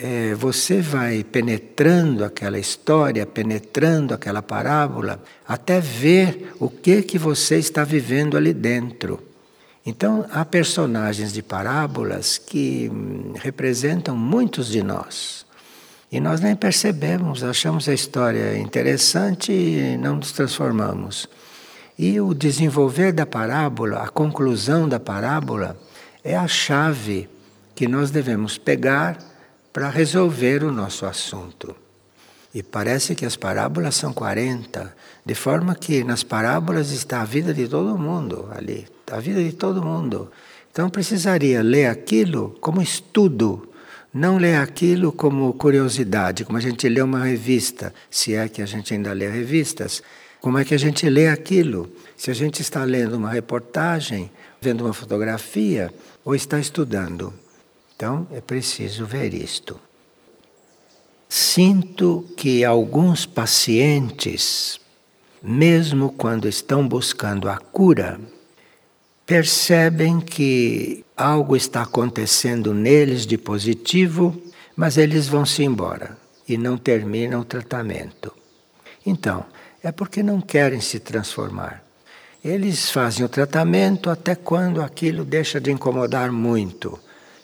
É, 0.00 0.32
você 0.36 0.80
vai 0.80 1.24
penetrando 1.24 2.24
aquela 2.24 2.56
história, 2.56 3.26
penetrando 3.26 4.14
aquela 4.14 4.40
parábola, 4.40 5.20
até 5.46 5.80
ver 5.80 6.54
o 6.60 6.70
que 6.70 7.02
que 7.02 7.18
você 7.18 7.58
está 7.58 7.82
vivendo 7.82 8.36
ali 8.36 8.54
dentro. 8.54 9.20
Então, 9.84 10.24
há 10.30 10.44
personagens 10.44 11.32
de 11.32 11.42
parábolas 11.42 12.38
que 12.38 12.88
hum, 12.88 13.32
representam 13.40 14.16
muitos 14.16 14.68
de 14.68 14.84
nós. 14.84 15.44
E 16.12 16.20
nós 16.20 16.40
nem 16.40 16.54
percebemos, 16.54 17.42
achamos 17.42 17.88
a 17.88 17.92
história 17.92 18.56
interessante 18.56 19.50
e 19.50 19.96
não 19.96 20.16
nos 20.16 20.30
transformamos. 20.30 21.28
E 21.98 22.20
o 22.20 22.34
desenvolver 22.34 23.12
da 23.12 23.26
parábola, 23.26 24.04
a 24.04 24.08
conclusão 24.08 24.88
da 24.88 25.00
parábola, 25.00 25.76
é 26.22 26.36
a 26.36 26.46
chave 26.46 27.28
que 27.74 27.88
nós 27.88 28.12
devemos 28.12 28.56
pegar 28.56 29.27
para 29.78 29.90
resolver 29.90 30.64
o 30.64 30.72
nosso 30.72 31.06
assunto. 31.06 31.72
E 32.52 32.64
parece 32.64 33.14
que 33.14 33.24
as 33.24 33.36
parábolas 33.36 33.94
são 33.94 34.12
40, 34.12 34.92
de 35.24 35.34
forma 35.36 35.72
que 35.72 36.02
nas 36.02 36.24
parábolas 36.24 36.90
está 36.90 37.22
a 37.22 37.24
vida 37.24 37.54
de 37.54 37.68
todo 37.68 37.96
mundo 37.96 38.48
ali 38.50 38.88
a 39.08 39.20
vida 39.20 39.40
de 39.40 39.52
todo 39.52 39.80
mundo. 39.80 40.32
Então 40.72 40.90
precisaria 40.90 41.62
ler 41.62 41.86
aquilo 41.86 42.56
como 42.60 42.82
estudo, 42.82 43.68
não 44.12 44.36
ler 44.36 44.56
aquilo 44.56 45.12
como 45.12 45.52
curiosidade, 45.52 46.44
como 46.44 46.58
a 46.58 46.60
gente 46.60 46.88
lê 46.88 47.00
uma 47.00 47.24
revista, 47.24 47.94
se 48.10 48.34
é 48.34 48.48
que 48.48 48.60
a 48.60 48.66
gente 48.66 48.92
ainda 48.92 49.12
lê 49.12 49.30
revistas. 49.30 50.02
Como 50.40 50.58
é 50.58 50.64
que 50.64 50.74
a 50.74 50.78
gente 50.78 51.08
lê 51.08 51.28
aquilo? 51.28 51.88
Se 52.16 52.32
a 52.32 52.34
gente 52.34 52.62
está 52.62 52.82
lendo 52.82 53.16
uma 53.16 53.30
reportagem, 53.30 54.28
vendo 54.60 54.84
uma 54.84 54.92
fotografia 54.92 55.94
ou 56.24 56.34
está 56.34 56.58
estudando. 56.58 57.32
Então 57.98 58.28
é 58.30 58.40
preciso 58.40 59.04
ver 59.04 59.34
isto. 59.34 59.80
Sinto 61.28 62.24
que 62.36 62.64
alguns 62.64 63.26
pacientes, 63.26 64.80
mesmo 65.42 66.12
quando 66.12 66.46
estão 66.48 66.86
buscando 66.86 67.48
a 67.48 67.56
cura, 67.56 68.20
percebem 69.26 70.20
que 70.20 71.04
algo 71.16 71.56
está 71.56 71.82
acontecendo 71.82 72.72
neles 72.72 73.26
de 73.26 73.36
positivo, 73.36 74.40
mas 74.76 74.96
eles 74.96 75.26
vão 75.26 75.44
se 75.44 75.64
embora 75.64 76.16
e 76.48 76.56
não 76.56 76.78
terminam 76.78 77.40
o 77.40 77.44
tratamento. 77.44 78.32
Então, 79.04 79.44
é 79.82 79.90
porque 79.90 80.22
não 80.22 80.40
querem 80.40 80.80
se 80.80 81.00
transformar. 81.00 81.82
Eles 82.44 82.92
fazem 82.92 83.26
o 83.26 83.28
tratamento 83.28 84.08
até 84.08 84.36
quando 84.36 84.80
aquilo 84.80 85.24
deixa 85.24 85.60
de 85.60 85.72
incomodar 85.72 86.30
muito. 86.30 86.96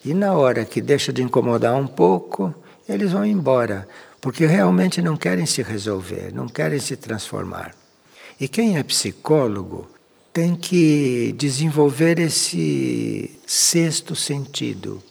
E 0.04 0.12
na 0.12 0.34
hora 0.34 0.64
que 0.64 0.82
deixa 0.82 1.12
de 1.12 1.22
incomodar 1.22 1.74
um 1.76 1.86
pouco, 1.86 2.54
eles 2.88 3.12
vão 3.12 3.24
embora, 3.24 3.88
porque 4.20 4.44
realmente 4.44 5.00
não 5.00 5.16
querem 5.16 5.46
se 5.46 5.62
resolver, 5.62 6.32
não 6.32 6.46
querem 6.46 6.78
se 6.78 6.96
transformar. 6.96 7.74
E 8.38 8.46
quem 8.46 8.76
é 8.76 8.82
psicólogo 8.82 9.88
tem 10.32 10.56
que 10.56 11.32
desenvolver 11.38 12.18
esse 12.18 13.30
sexto 13.46 14.14
sentido. 14.16 15.02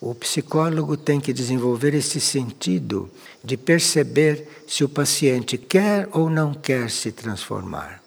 O 0.00 0.14
psicólogo 0.14 0.96
tem 0.96 1.20
que 1.20 1.32
desenvolver 1.32 1.94
esse 1.94 2.20
sentido 2.20 3.08
de 3.44 3.56
perceber 3.56 4.48
se 4.66 4.82
o 4.82 4.88
paciente 4.88 5.56
quer 5.56 6.08
ou 6.10 6.28
não 6.28 6.52
quer 6.54 6.90
se 6.90 7.12
transformar. 7.12 8.02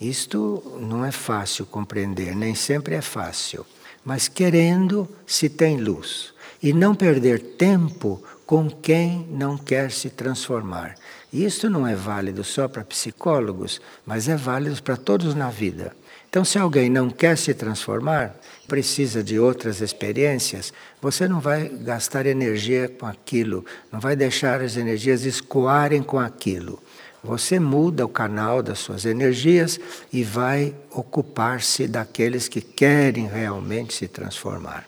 Isto 0.00 0.62
não 0.80 1.04
é 1.04 1.10
fácil 1.10 1.66
compreender, 1.66 2.36
nem 2.36 2.54
sempre 2.54 2.94
é 2.94 3.00
fácil, 3.00 3.64
mas 4.06 4.28
querendo 4.28 5.08
se 5.26 5.48
tem 5.48 5.78
luz. 5.78 6.32
E 6.62 6.72
não 6.72 6.94
perder 6.94 7.40
tempo 7.58 8.22
com 8.46 8.70
quem 8.70 9.26
não 9.28 9.58
quer 9.58 9.90
se 9.90 10.08
transformar. 10.08 10.94
Isso 11.32 11.68
não 11.68 11.84
é 11.84 11.96
válido 11.96 12.44
só 12.44 12.68
para 12.68 12.84
psicólogos, 12.84 13.80
mas 14.06 14.28
é 14.28 14.36
válido 14.36 14.80
para 14.80 14.96
todos 14.96 15.34
na 15.34 15.50
vida. 15.50 15.92
Então, 16.30 16.44
se 16.44 16.56
alguém 16.56 16.88
não 16.88 17.10
quer 17.10 17.36
se 17.36 17.52
transformar, 17.52 18.36
precisa 18.68 19.24
de 19.24 19.38
outras 19.38 19.80
experiências, 19.80 20.72
você 21.02 21.26
não 21.26 21.40
vai 21.40 21.68
gastar 21.68 22.26
energia 22.26 22.88
com 22.88 23.06
aquilo, 23.06 23.64
não 23.90 23.98
vai 23.98 24.14
deixar 24.14 24.60
as 24.60 24.76
energias 24.76 25.24
escoarem 25.24 26.02
com 26.02 26.18
aquilo. 26.18 26.80
Você 27.26 27.58
muda 27.58 28.04
o 28.04 28.08
canal 28.08 28.62
das 28.62 28.78
suas 28.78 29.04
energias 29.04 29.78
e 30.12 30.22
vai 30.22 30.74
ocupar-se 30.90 31.86
daqueles 31.88 32.48
que 32.48 32.60
querem 32.60 33.26
realmente 33.26 33.94
se 33.94 34.06
transformar. 34.08 34.86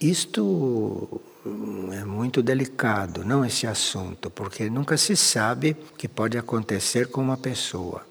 Isto 0.00 1.20
é 1.92 2.04
muito 2.04 2.42
delicado, 2.42 3.24
não 3.24 3.44
esse 3.44 3.66
assunto, 3.66 4.30
porque 4.30 4.68
nunca 4.68 4.96
se 4.96 5.16
sabe 5.16 5.76
o 5.92 5.96
que 5.96 6.06
pode 6.06 6.36
acontecer 6.36 7.08
com 7.08 7.20
uma 7.22 7.36
pessoa. 7.36 8.06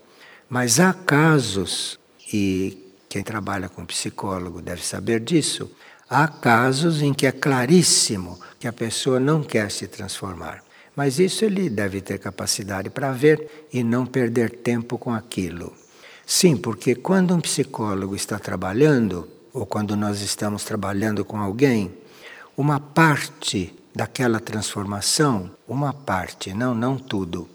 Mas 0.49 0.79
há 0.79 0.93
casos, 0.93 1.99
e 2.33 2.77
quem 3.07 3.23
trabalha 3.23 3.69
com 3.69 3.85
psicólogo 3.85 4.61
deve 4.61 4.83
saber 4.83 5.19
disso, 5.19 5.69
Há 6.15 6.27
casos 6.27 7.01
em 7.01 7.11
que 7.11 7.25
é 7.25 7.31
claríssimo 7.31 8.39
que 8.59 8.67
a 8.67 8.71
pessoa 8.71 9.19
não 9.19 9.41
quer 9.41 9.71
se 9.71 9.87
transformar. 9.87 10.62
Mas 10.95 11.19
isso 11.19 11.43
ele 11.43 11.69
deve 11.69 12.01
ter 12.01 12.19
capacidade 12.19 12.89
para 12.89 13.11
ver 13.11 13.67
e 13.71 13.83
não 13.83 14.05
perder 14.05 14.49
tempo 14.49 14.97
com 14.97 15.11
aquilo. 15.11 15.73
Sim, 16.25 16.55
porque 16.55 16.95
quando 16.95 17.33
um 17.33 17.41
psicólogo 17.41 18.15
está 18.15 18.39
trabalhando, 18.39 19.27
ou 19.53 19.65
quando 19.65 19.95
nós 19.95 20.21
estamos 20.21 20.63
trabalhando 20.63 21.25
com 21.25 21.37
alguém, 21.37 21.91
uma 22.55 22.79
parte 22.79 23.73
daquela 23.93 24.39
transformação, 24.39 25.51
uma 25.67 25.93
parte, 25.93 26.53
não, 26.53 26.73
não 26.73 26.97
tudo, 26.97 27.49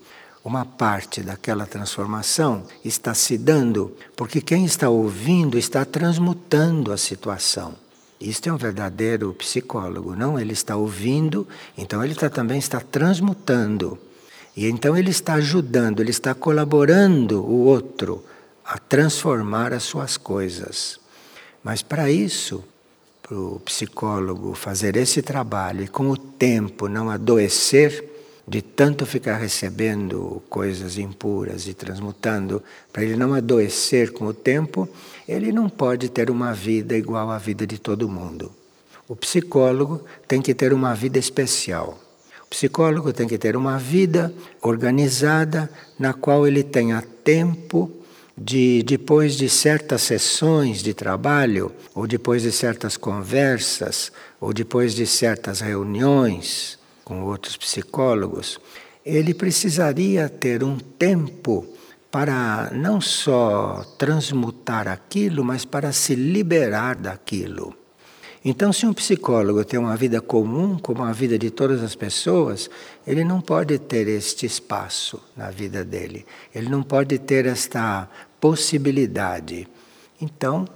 uma 0.44 0.64
parte 0.64 1.22
daquela 1.22 1.66
transformação 1.66 2.64
está 2.84 3.12
se 3.14 3.36
dando 3.36 3.94
porque 4.16 4.40
quem 4.40 4.64
está 4.64 4.88
ouvindo 4.88 5.58
está 5.58 5.84
transmutando 5.84 6.92
a 6.92 6.96
situação. 6.96 7.74
Isto 8.20 8.48
é 8.48 8.52
um 8.52 8.56
verdadeiro 8.56 9.32
psicólogo, 9.34 10.16
não? 10.16 10.38
Ele 10.38 10.52
está 10.52 10.76
ouvindo, 10.76 11.46
então 11.76 12.02
ele 12.02 12.14
está, 12.14 12.28
também 12.28 12.58
está 12.58 12.80
transmutando. 12.80 13.98
E 14.56 14.66
então 14.66 14.96
ele 14.96 15.10
está 15.10 15.34
ajudando, 15.34 16.00
ele 16.00 16.10
está 16.10 16.34
colaborando 16.34 17.44
o 17.44 17.64
outro 17.64 18.24
a 18.64 18.76
transformar 18.76 19.72
as 19.72 19.84
suas 19.84 20.16
coisas. 20.16 20.98
Mas 21.62 21.80
para 21.80 22.10
isso, 22.10 22.64
para 23.22 23.38
o 23.38 23.60
psicólogo 23.60 24.54
fazer 24.54 24.96
esse 24.96 25.22
trabalho 25.22 25.84
e 25.84 25.88
com 25.88 26.10
o 26.10 26.16
tempo 26.16 26.88
não 26.88 27.08
adoecer 27.08 28.04
de 28.48 28.62
tanto 28.62 29.04
ficar 29.04 29.36
recebendo 29.36 30.42
coisas 30.48 30.96
impuras 30.96 31.68
e 31.68 31.74
transmutando, 31.74 32.62
para 32.92 33.04
ele 33.04 33.14
não 33.14 33.34
adoecer 33.34 34.12
com 34.12 34.26
o 34.26 34.32
tempo, 34.32 34.88
ele 35.28 35.52
não 35.52 35.68
pode 35.68 36.08
ter 36.08 36.30
uma 36.30 36.54
vida 36.54 36.96
igual 36.96 37.30
à 37.30 37.36
vida 37.36 37.66
de 37.66 37.78
todo 37.78 38.08
mundo. 38.08 38.50
O 39.06 39.14
psicólogo 39.14 40.02
tem 40.26 40.40
que 40.40 40.54
ter 40.54 40.72
uma 40.72 40.94
vida 40.94 41.18
especial. 41.18 41.98
O 42.44 42.48
psicólogo 42.48 43.12
tem 43.12 43.28
que 43.28 43.36
ter 43.36 43.54
uma 43.54 43.78
vida 43.78 44.32
organizada 44.62 45.70
na 45.98 46.14
qual 46.14 46.46
ele 46.46 46.62
tenha 46.62 47.02
tempo 47.22 47.92
de 48.36 48.82
depois 48.84 49.34
de 49.34 49.50
certas 49.50 50.02
sessões 50.02 50.82
de 50.82 50.94
trabalho, 50.94 51.72
ou 51.94 52.06
depois 52.06 52.42
de 52.42 52.52
certas 52.52 52.96
conversas, 52.96 54.10
ou 54.40 54.54
depois 54.54 54.94
de 54.94 55.06
certas 55.06 55.60
reuniões 55.60 56.78
com 57.04 57.22
outros 57.24 57.56
psicólogos, 57.56 58.58
ele 59.04 59.34
precisaria 59.34 60.28
ter 60.28 60.62
um 60.62 60.78
tempo 60.78 61.66
para 62.10 62.70
não 62.72 63.00
só 63.00 63.84
transmutar 63.98 64.88
aquilo, 64.88 65.44
mas 65.44 65.64
para 65.64 65.92
se 65.92 66.14
liberar 66.14 66.96
daquilo. 66.96 67.74
Então, 68.44 68.72
se 68.72 68.86
um 68.86 68.94
psicólogo 68.94 69.64
tem 69.64 69.78
uma 69.78 69.96
vida 69.96 70.20
comum, 70.20 70.78
como 70.78 71.02
a 71.02 71.12
vida 71.12 71.38
de 71.38 71.50
todas 71.50 71.82
as 71.82 71.94
pessoas, 71.94 72.70
ele 73.06 73.24
não 73.24 73.40
pode 73.40 73.78
ter 73.78 74.08
este 74.08 74.46
espaço 74.46 75.20
na 75.36 75.50
vida 75.50 75.84
dele. 75.84 76.24
Ele 76.54 76.68
não 76.68 76.82
pode 76.82 77.18
ter 77.18 77.46
esta 77.46 78.08
possibilidade. 78.40 79.68
Então, 80.20 80.66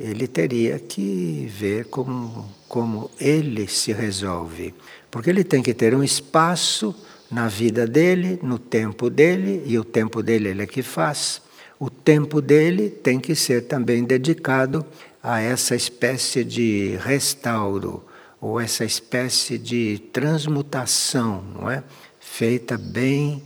ele 0.00 0.26
teria 0.26 0.78
que 0.78 1.46
ver 1.48 1.84
como, 1.84 2.50
como 2.66 3.10
ele 3.20 3.68
se 3.68 3.92
resolve. 3.92 4.74
Porque 5.10 5.30
ele 5.30 5.44
tem 5.44 5.62
que 5.62 5.74
ter 5.74 5.94
um 5.94 6.02
espaço 6.02 6.94
na 7.32 7.48
vida 7.48 7.86
dele, 7.86 8.38
no 8.42 8.58
tempo 8.58 9.08
dele, 9.08 9.62
e 9.64 9.78
o 9.78 9.84
tempo 9.84 10.22
dele 10.22 10.50
ele 10.50 10.62
é 10.62 10.66
que 10.66 10.82
faz. 10.82 11.40
O 11.80 11.88
tempo 11.88 12.42
dele 12.42 12.90
tem 12.90 13.18
que 13.18 13.34
ser 13.34 13.62
também 13.62 14.04
dedicado 14.04 14.84
a 15.22 15.40
essa 15.40 15.74
espécie 15.74 16.44
de 16.44 16.98
restauro, 17.02 18.04
ou 18.38 18.60
essa 18.60 18.84
espécie 18.84 19.56
de 19.56 19.98
transmutação, 20.12 21.42
não 21.54 21.70
é? 21.70 21.82
feita 22.20 22.76
bem 22.76 23.42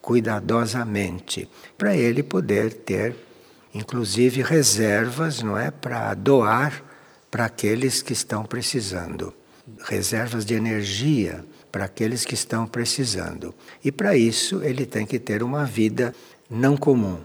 cuidadosamente, 0.00 1.48
para 1.76 1.96
ele 1.96 2.22
poder 2.22 2.72
ter, 2.72 3.14
inclusive, 3.72 4.42
reservas, 4.42 5.42
não 5.42 5.56
é, 5.56 5.70
para 5.70 6.12
doar 6.14 6.82
para 7.30 7.44
aqueles 7.44 8.00
que 8.00 8.12
estão 8.12 8.44
precisando, 8.44 9.34
reservas 9.84 10.44
de 10.44 10.54
energia 10.54 11.44
para 11.70 11.84
aqueles 11.84 12.24
que 12.24 12.34
estão 12.34 12.66
precisando. 12.66 13.54
E 13.84 13.92
para 13.92 14.16
isso 14.16 14.62
ele 14.62 14.86
tem 14.86 15.06
que 15.06 15.18
ter 15.18 15.42
uma 15.42 15.64
vida 15.64 16.14
não 16.50 16.76
comum. 16.76 17.18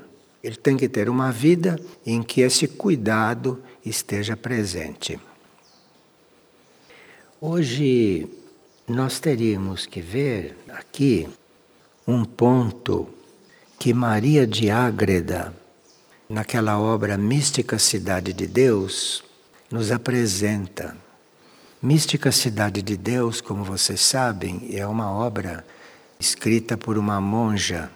Ele 0.44 0.58
tem 0.58 0.76
que 0.76 0.90
ter 0.90 1.10
uma 1.10 1.32
vida 1.32 1.80
em 2.06 2.22
que 2.22 2.42
esse 2.42 2.68
cuidado 2.68 3.64
esteja 3.86 4.36
presente. 4.36 5.20
Hoje 7.40 8.28
nós 8.88 9.20
teríamos 9.20 9.86
que 9.86 10.02
ver 10.02 10.58
aqui 10.70 11.28
um 12.06 12.26
ponto 12.26 13.08
que 13.80 13.94
Maria 13.94 14.46
de 14.46 14.70
Ágreda, 14.70 15.54
naquela 16.30 16.80
obra 16.80 17.18
Mística 17.18 17.80
Cidade 17.80 18.34
de 18.34 18.48
Deus, 18.48 19.24
nos 19.72 19.92
apresenta. 19.92 20.96
Mística 21.86 22.32
Cidade 22.32 22.82
de 22.82 22.96
Deus, 22.96 23.42
como 23.42 23.62
vocês 23.62 24.00
sabem, 24.00 24.70
é 24.72 24.88
uma 24.88 25.12
obra 25.12 25.66
escrita 26.18 26.78
por 26.78 26.98
uma 26.98 27.20
monja 27.20 27.92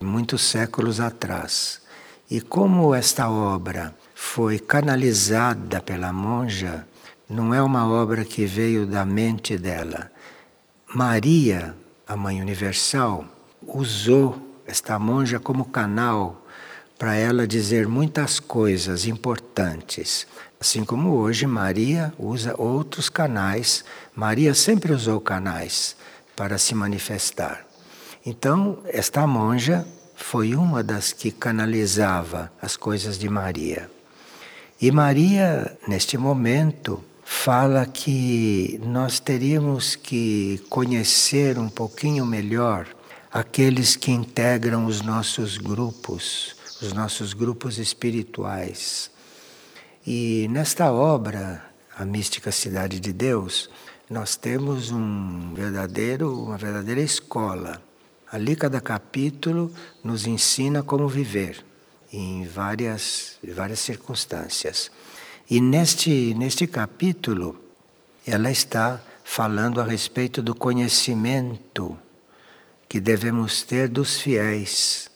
muitos 0.00 0.40
séculos 0.40 0.98
atrás. 0.98 1.82
E 2.30 2.40
como 2.40 2.94
esta 2.94 3.28
obra 3.28 3.94
foi 4.14 4.58
canalizada 4.58 5.82
pela 5.82 6.10
monja, 6.10 6.88
não 7.28 7.52
é 7.52 7.62
uma 7.62 7.86
obra 7.86 8.24
que 8.24 8.46
veio 8.46 8.86
da 8.86 9.04
mente 9.04 9.58
dela. 9.58 10.10
Maria 10.94 11.76
a 12.08 12.16
Mãe 12.16 12.40
Universal 12.40 13.26
usou 13.60 14.40
esta 14.66 14.98
monja 14.98 15.38
como 15.38 15.66
canal 15.66 16.41
para 17.02 17.16
ela 17.16 17.48
dizer 17.48 17.88
muitas 17.88 18.38
coisas 18.38 19.08
importantes. 19.08 20.24
Assim 20.60 20.84
como 20.84 21.16
hoje 21.16 21.48
Maria 21.48 22.14
usa 22.16 22.54
outros 22.56 23.08
canais, 23.08 23.84
Maria 24.14 24.54
sempre 24.54 24.92
usou 24.92 25.20
canais 25.20 25.96
para 26.36 26.58
se 26.58 26.76
manifestar. 26.76 27.66
Então, 28.24 28.78
esta 28.86 29.26
monja 29.26 29.84
foi 30.14 30.54
uma 30.54 30.80
das 30.80 31.12
que 31.12 31.32
canalizava 31.32 32.52
as 32.62 32.76
coisas 32.76 33.18
de 33.18 33.28
Maria. 33.28 33.90
E 34.80 34.92
Maria, 34.92 35.76
neste 35.88 36.16
momento, 36.16 37.02
fala 37.24 37.84
que 37.84 38.80
nós 38.84 39.18
teríamos 39.18 39.96
que 39.96 40.64
conhecer 40.70 41.58
um 41.58 41.68
pouquinho 41.68 42.24
melhor 42.24 42.86
aqueles 43.32 43.96
que 43.96 44.12
integram 44.12 44.86
os 44.86 45.00
nossos 45.00 45.58
grupos, 45.58 46.61
os 46.82 46.92
nossos 46.92 47.32
grupos 47.32 47.78
espirituais. 47.78 49.10
E 50.06 50.48
nesta 50.50 50.90
obra, 50.90 51.64
A 51.96 52.04
Mística 52.04 52.50
Cidade 52.50 52.98
de 52.98 53.12
Deus, 53.12 53.70
nós 54.10 54.36
temos 54.36 54.90
um 54.90 55.54
verdadeiro, 55.54 56.36
uma 56.44 56.58
verdadeira 56.58 57.00
escola. 57.00 57.80
Ali 58.30 58.56
cada 58.56 58.80
capítulo 58.80 59.72
nos 60.02 60.26
ensina 60.26 60.82
como 60.82 61.08
viver 61.08 61.64
em 62.12 62.44
várias, 62.46 63.38
várias 63.54 63.78
circunstâncias. 63.78 64.90
E 65.48 65.60
neste, 65.60 66.34
neste 66.34 66.66
capítulo, 66.66 67.56
ela 68.26 68.50
está 68.50 69.00
falando 69.22 69.80
a 69.80 69.84
respeito 69.84 70.42
do 70.42 70.54
conhecimento 70.54 71.96
que 72.88 73.00
devemos 73.00 73.62
ter 73.62 73.88
dos 73.88 74.20
fiéis, 74.20 75.10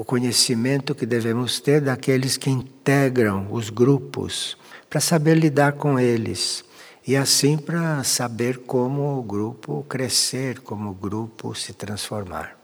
o 0.00 0.04
conhecimento 0.04 0.94
que 0.94 1.04
devemos 1.04 1.60
ter 1.60 1.82
daqueles 1.82 2.38
que 2.38 2.48
integram 2.48 3.48
os 3.50 3.68
grupos, 3.68 4.56
para 4.88 4.98
saber 4.98 5.34
lidar 5.34 5.74
com 5.74 6.00
eles 6.00 6.64
e 7.06 7.14
assim 7.14 7.58
para 7.58 8.02
saber 8.02 8.60
como 8.60 9.18
o 9.18 9.22
grupo 9.22 9.84
crescer, 9.86 10.60
como 10.60 10.88
o 10.88 10.94
grupo 10.94 11.54
se 11.54 11.74
transformar. 11.74 12.56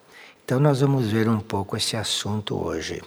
Então, 0.42 0.58
nós 0.58 0.80
vamos 0.80 1.08
ver 1.08 1.28
um 1.28 1.38
pouco 1.38 1.76
esse 1.76 1.94
assunto 1.94 2.56
hoje. 2.56 3.02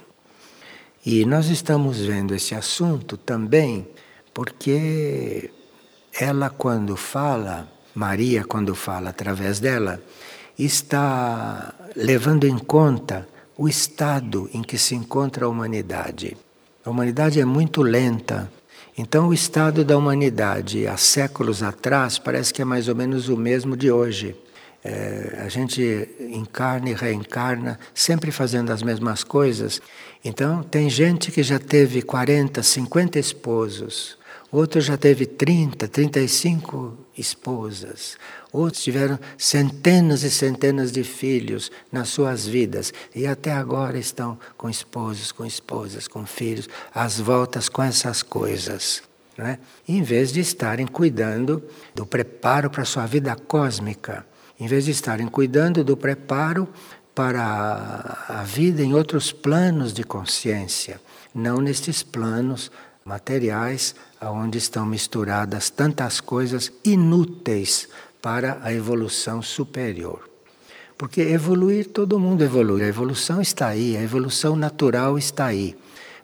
E 1.03 1.25
nós 1.25 1.47
estamos 1.47 1.97
vendo 1.97 2.35
esse 2.35 2.53
assunto 2.53 3.17
também 3.17 3.87
porque 4.31 5.49
ela, 6.13 6.51
quando 6.51 6.95
fala, 6.95 7.67
Maria, 7.95 8.43
quando 8.43 8.75
fala 8.75 9.09
através 9.09 9.59
dela, 9.59 9.99
está 10.55 11.73
levando 11.95 12.45
em 12.45 12.59
conta 12.59 13.27
o 13.59 13.67
estado 13.67 14.49
em 14.53 14.61
que 14.61 14.77
se 14.77 14.95
encontra 14.95 15.45
a 15.45 15.49
humanidade. 15.49 16.37
A 16.85 16.89
humanidade 16.89 17.41
é 17.41 17.45
muito 17.45 17.81
lenta. 17.81 18.49
Então, 18.97 19.27
o 19.27 19.33
estado 19.33 19.83
da 19.83 19.97
humanidade 19.97 20.87
há 20.87 20.95
séculos 20.95 21.61
atrás 21.61 22.17
parece 22.17 22.53
que 22.53 22.61
é 22.61 22.65
mais 22.65 22.87
ou 22.87 22.95
menos 22.95 23.27
o 23.27 23.35
mesmo 23.35 23.75
de 23.75 23.91
hoje. 23.91 24.33
É, 24.81 25.41
a 25.45 25.49
gente 25.49 26.07
encarna 26.31 26.91
e 26.91 26.93
reencarna, 26.93 27.77
sempre 27.93 28.31
fazendo 28.31 28.71
as 28.71 28.81
mesmas 28.81 29.25
coisas. 29.25 29.81
Então, 30.23 30.63
tem 30.63 30.89
gente 30.89 31.29
que 31.29 31.43
já 31.43 31.59
teve 31.59 32.01
40, 32.01 32.63
50 32.63 33.19
esposos, 33.19 34.17
outro 34.49 34.79
já 34.79 34.95
teve 34.95 35.25
30, 35.25 35.85
35 35.85 36.97
esposas, 37.17 38.17
outros 38.51 38.83
tiveram 38.83 39.19
centenas 39.37 40.23
e 40.23 40.31
centenas 40.31 40.91
de 40.91 41.03
filhos 41.03 41.71
nas 41.91 42.09
suas 42.09 42.45
vidas 42.45 42.91
e 43.15 43.27
até 43.27 43.51
agora 43.51 43.97
estão 43.97 44.39
com 44.57 44.69
esposos, 44.69 45.31
com 45.31 45.45
esposas, 45.45 46.07
com 46.07 46.25
filhos, 46.25 46.67
às 46.93 47.19
voltas 47.19 47.69
com 47.69 47.83
essas 47.83 48.23
coisas. 48.23 49.03
Né? 49.37 49.59
Em 49.87 50.01
vez 50.01 50.33
de 50.33 50.39
estarem 50.39 50.87
cuidando 50.87 51.63
do 51.95 52.05
preparo 52.05 52.69
para 52.69 52.81
a 52.81 52.85
sua 52.85 53.05
vida 53.05 53.35
cósmica, 53.35 54.25
em 54.59 54.67
vez 54.67 54.85
de 54.85 54.91
estarem 54.91 55.27
cuidando 55.27 55.83
do 55.83 55.95
preparo 55.95 56.67
para 57.15 58.25
a 58.27 58.43
vida 58.43 58.81
em 58.81 58.93
outros 58.93 59.31
planos 59.31 59.93
de 59.93 60.03
consciência, 60.03 60.99
não 61.33 61.61
nestes 61.61 62.03
planos 62.03 62.71
materiais 63.05 63.95
onde 64.21 64.57
estão 64.57 64.85
misturadas 64.85 65.69
tantas 65.69 66.19
coisas 66.19 66.71
inúteis 66.83 67.87
para 68.21 68.59
a 68.61 68.73
evolução 68.73 69.41
superior. 69.41 70.29
Porque 70.97 71.21
evoluir, 71.21 71.87
todo 71.87 72.19
mundo 72.19 72.43
evolui, 72.43 72.83
a 72.83 72.87
evolução 72.87 73.41
está 73.41 73.67
aí, 73.67 73.95
a 73.95 74.01
evolução 74.01 74.55
natural 74.55 75.17
está 75.17 75.45
aí. 75.45 75.75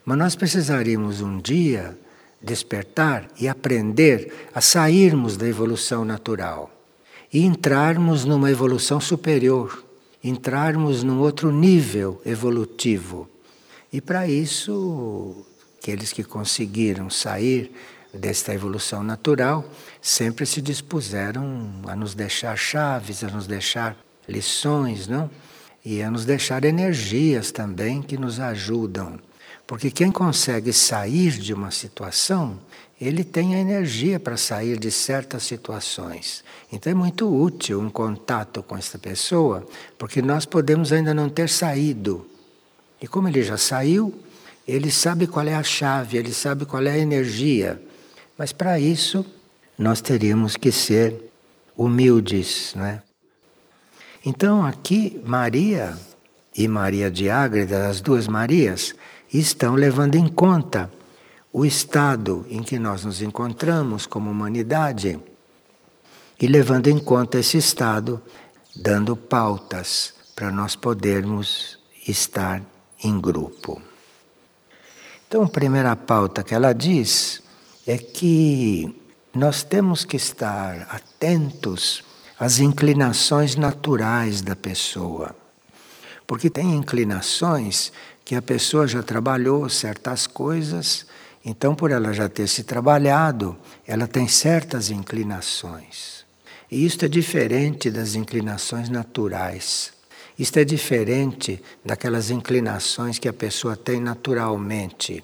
Mas 0.03 0.17
nós 0.17 0.35
precisaríamos 0.35 1.21
um 1.21 1.37
dia 1.39 1.97
despertar 2.41 3.27
e 3.39 3.47
aprender 3.47 4.49
a 4.53 4.61
sairmos 4.61 5.37
da 5.37 5.47
evolução 5.47 6.03
natural 6.03 6.71
e 7.33 7.43
entrarmos 7.43 8.25
numa 8.25 8.51
evolução 8.51 8.99
superior 8.99 9.85
entrarmos 10.27 11.03
num 11.03 11.19
outro 11.19 11.51
nível 11.51 12.19
evolutivo. 12.25 13.29
E 13.93 14.01
para 14.01 14.27
isso, 14.27 15.45
aqueles 15.77 16.11
que 16.11 16.23
conseguiram 16.23 17.11
sair 17.11 17.71
desta 18.17 18.53
evolução 18.53 19.03
natural 19.03 19.65
sempre 20.01 20.45
se 20.45 20.61
dispuseram 20.61 21.69
a 21.87 21.95
nos 21.95 22.13
deixar 22.13 22.57
chaves, 22.57 23.23
a 23.23 23.27
nos 23.27 23.47
deixar 23.47 23.97
lições, 24.27 25.07
não? 25.07 25.29
E 25.83 26.01
a 26.01 26.09
nos 26.09 26.25
deixar 26.25 26.65
energias 26.65 27.51
também 27.51 28.01
que 28.01 28.17
nos 28.17 28.39
ajudam. 28.39 29.19
Porque 29.67 29.91
quem 29.91 30.11
consegue 30.11 30.73
sair 30.73 31.31
de 31.31 31.53
uma 31.53 31.71
situação 31.71 32.59
ele 32.99 33.23
tem 33.23 33.55
a 33.55 33.59
energia 33.59 34.19
para 34.19 34.37
sair 34.37 34.79
de 34.79 34.89
certas 34.89 35.43
situações. 35.43 36.43
Então 36.71 36.91
é 36.91 36.95
muito 36.95 37.27
útil 37.27 37.81
um 37.81 37.89
contato 37.89 38.63
com 38.63 38.77
essa 38.77 38.97
pessoa, 38.97 39.67
porque 39.97 40.21
nós 40.21 40.45
podemos 40.45 40.93
ainda 40.93 41.13
não 41.13 41.27
ter 41.27 41.49
saído. 41.49 42.25
E 43.01 43.07
como 43.07 43.27
ele 43.27 43.43
já 43.43 43.57
saiu, 43.57 44.13
ele 44.65 44.89
sabe 44.89 45.27
qual 45.27 45.45
é 45.45 45.53
a 45.53 45.63
chave, 45.63 46.17
ele 46.17 46.33
sabe 46.33 46.65
qual 46.65 46.83
é 46.83 46.91
a 46.91 46.97
energia. 46.97 47.81
Mas 48.37 48.51
para 48.51 48.79
isso, 48.79 49.25
nós 49.77 50.01
teríamos 50.01 50.57
que 50.57 50.71
ser 50.71 51.31
humildes, 51.75 52.73
né? 52.75 53.01
Então 54.25 54.65
aqui 54.65 55.21
Maria 55.25 55.97
e 56.55 56.67
Maria 56.67 57.11
de 57.11 57.29
Ágreda, 57.29 57.87
as 57.87 58.01
duas 58.01 58.27
Marias, 58.27 58.95
estão 59.33 59.75
levando 59.75 60.15
em 60.15 60.27
conta 60.27 60.91
o 61.51 61.65
estado 61.65 62.45
em 62.49 62.61
que 62.61 62.79
nós 62.79 63.05
nos 63.05 63.21
encontramos 63.21 64.05
como 64.05 64.29
humanidade 64.29 65.19
e 66.39 66.47
levando 66.47 66.87
em 66.87 66.99
conta 66.99 67.39
esse 67.39 67.57
estado, 67.57 68.21
dando 68.75 69.15
pautas 69.15 70.13
para 70.35 70.51
nós 70.51 70.75
podermos 70.75 71.79
estar 72.05 72.61
em 73.01 73.19
grupo. 73.19 73.81
Então, 75.27 75.43
a 75.43 75.49
primeira 75.49 75.95
pauta 75.95 76.43
que 76.43 76.53
ela 76.53 76.73
diz 76.73 77.41
é 77.85 77.97
que 77.97 78.93
nós 79.33 79.63
temos 79.63 80.05
que 80.05 80.17
estar 80.17 80.87
atentos 80.89 82.03
às 82.39 82.59
inclinações 82.59 83.55
naturais 83.55 84.41
da 84.41 84.55
pessoa. 84.55 85.35
Porque 86.25 86.49
tem 86.49 86.73
inclinações 86.73 87.91
que 88.23 88.35
a 88.35 88.41
pessoa 88.41 88.87
já 88.87 89.03
trabalhou 89.03 89.69
certas 89.69 90.25
coisas 90.25 91.05
então, 91.45 91.75
por 91.75 91.91
ela 91.91 92.11
já 92.11 92.27
ter 92.27 92.47
se 92.47 92.63
trabalhado, 92.63 93.55
ela 93.85 94.07
tem 94.07 94.27
certas 94.27 94.89
inclinações. 94.89 96.25
E 96.71 96.83
isto 96.83 97.05
é 97.05 97.07
diferente 97.07 97.91
das 97.91 98.15
inclinações 98.15 98.89
naturais. 98.89 99.93
Isto 100.39 100.57
é 100.57 100.65
diferente 100.65 101.61
daquelas 101.85 102.31
inclinações 102.31 103.19
que 103.19 103.29
a 103.29 103.33
pessoa 103.33 103.77
tem 103.77 104.01
naturalmente, 104.01 105.23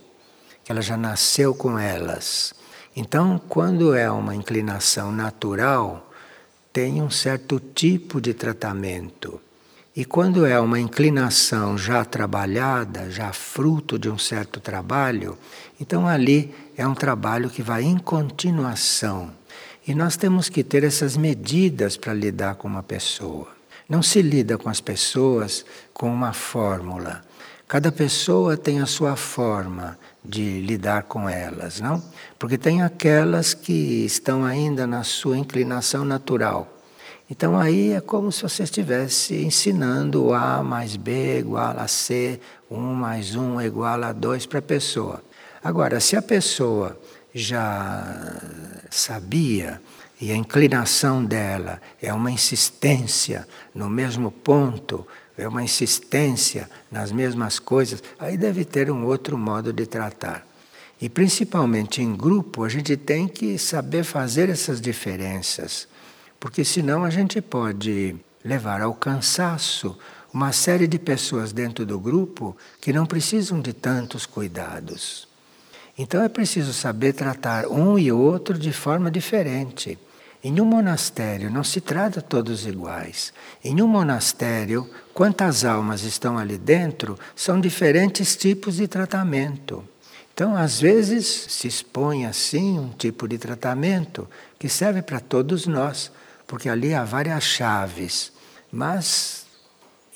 que 0.63 0.71
ela 0.71 0.81
já 0.81 0.97
nasceu 0.97 1.53
com 1.53 1.77
elas. 1.77 2.53
Então, 2.95 3.39
quando 3.47 3.93
é 3.93 4.09
uma 4.11 4.35
inclinação 4.35 5.11
natural, 5.11 6.11
tem 6.73 7.01
um 7.01 7.09
certo 7.09 7.59
tipo 7.59 8.19
de 8.19 8.33
tratamento. 8.33 9.39
E 9.93 10.05
quando 10.05 10.45
é 10.45 10.57
uma 10.59 10.79
inclinação 10.79 11.77
já 11.77 12.05
trabalhada, 12.05 13.11
já 13.11 13.33
fruto 13.33 13.99
de 13.99 14.09
um 14.09 14.17
certo 14.17 14.61
trabalho, 14.61 15.37
então 15.79 16.07
ali 16.07 16.55
é 16.77 16.87
um 16.87 16.93
trabalho 16.93 17.49
que 17.49 17.61
vai 17.61 17.83
em 17.83 17.97
continuação. 17.97 19.31
E 19.85 19.93
nós 19.93 20.15
temos 20.15 20.47
que 20.47 20.63
ter 20.63 20.83
essas 20.83 21.17
medidas 21.17 21.97
para 21.97 22.13
lidar 22.13 22.55
com 22.55 22.67
uma 22.69 22.83
pessoa. 22.83 23.49
Não 23.89 24.01
se 24.01 24.21
lida 24.21 24.57
com 24.57 24.69
as 24.69 24.79
pessoas 24.79 25.65
com 25.93 26.13
uma 26.13 26.31
fórmula. 26.31 27.21
Cada 27.67 27.91
pessoa 27.91 28.55
tem 28.55 28.79
a 28.79 28.85
sua 28.85 29.17
forma 29.17 29.97
de 30.23 30.61
lidar 30.61 31.03
com 31.03 31.27
elas, 31.27 31.79
não? 31.79 32.01
Porque 32.37 32.57
tem 32.57 32.81
aquelas 32.81 33.53
que 33.53 34.05
estão 34.05 34.45
ainda 34.45 34.85
na 34.85 35.03
sua 35.03 35.37
inclinação 35.37 36.05
natural 36.05 36.81
então 37.31 37.57
aí 37.57 37.93
é 37.93 38.01
como 38.01 38.29
se 38.29 38.43
você 38.43 38.63
estivesse 38.63 39.35
ensinando 39.35 40.33
A 40.33 40.61
mais 40.61 40.97
B 40.97 41.39
igual 41.39 41.79
a 41.79 41.87
C, 41.87 42.41
1 42.69 42.77
mais 42.77 43.35
1 43.35 43.61
é 43.61 43.65
igual 43.67 44.03
a 44.03 44.11
2 44.11 44.45
para 44.47 44.59
a 44.59 44.61
pessoa. 44.61 45.23
Agora, 45.63 46.01
se 46.01 46.17
a 46.17 46.21
pessoa 46.21 46.99
já 47.33 48.37
sabia 48.89 49.81
e 50.19 50.29
a 50.29 50.35
inclinação 50.35 51.23
dela 51.23 51.81
é 52.01 52.13
uma 52.13 52.29
insistência 52.29 53.47
no 53.73 53.89
mesmo 53.89 54.29
ponto, 54.29 55.07
é 55.37 55.47
uma 55.47 55.63
insistência 55.63 56.69
nas 56.91 57.11
mesmas 57.11 57.59
coisas, 57.59 58.03
aí 58.19 58.37
deve 58.37 58.65
ter 58.65 58.91
um 58.91 59.05
outro 59.05 59.37
modo 59.37 59.71
de 59.71 59.85
tratar. 59.85 60.47
E 61.01 61.09
principalmente 61.09 62.01
em 62.01 62.15
grupo, 62.15 62.63
a 62.63 62.69
gente 62.69 62.95
tem 62.95 63.27
que 63.27 63.57
saber 63.57 64.03
fazer 64.03 64.49
essas 64.49 64.79
diferenças 64.79 65.87
porque 66.41 66.65
senão 66.65 67.03
a 67.03 67.11
gente 67.11 67.39
pode 67.39 68.15
levar 68.43 68.81
ao 68.81 68.95
cansaço 68.95 69.95
uma 70.33 70.51
série 70.51 70.87
de 70.87 70.97
pessoas 70.97 71.53
dentro 71.53 71.85
do 71.85 71.99
grupo 71.99 72.57
que 72.81 72.91
não 72.91 73.05
precisam 73.05 73.61
de 73.61 73.73
tantos 73.73 74.25
cuidados. 74.25 75.27
Então 75.95 76.23
é 76.23 76.27
preciso 76.27 76.73
saber 76.73 77.13
tratar 77.13 77.67
um 77.67 77.99
e 77.99 78.11
outro 78.11 78.57
de 78.57 78.73
forma 78.73 79.11
diferente. 79.11 79.99
Em 80.43 80.59
um 80.59 80.65
monastério 80.65 81.51
não 81.51 81.63
se 81.63 81.79
trata 81.79 82.19
todos 82.19 82.65
iguais. 82.65 83.31
Em 83.63 83.79
um 83.79 83.87
monastério, 83.87 84.89
quantas 85.13 85.63
almas 85.63 86.01
estão 86.01 86.35
ali 86.37 86.57
dentro 86.57 87.17
são 87.35 87.59
diferentes 87.59 88.35
tipos 88.35 88.77
de 88.77 88.87
tratamento. 88.87 89.83
Então, 90.33 90.55
às 90.55 90.81
vezes, 90.81 91.27
se 91.27 91.67
expõe 91.67 92.25
assim 92.25 92.79
um 92.79 92.89
tipo 92.89 93.27
de 93.27 93.37
tratamento 93.37 94.27
que 94.57 94.67
serve 94.67 95.03
para 95.03 95.19
todos 95.19 95.67
nós, 95.67 96.11
porque 96.47 96.67
ali 96.67 96.95
há 96.95 97.03
várias 97.03 97.43
chaves, 97.43 98.31
mas 98.71 99.45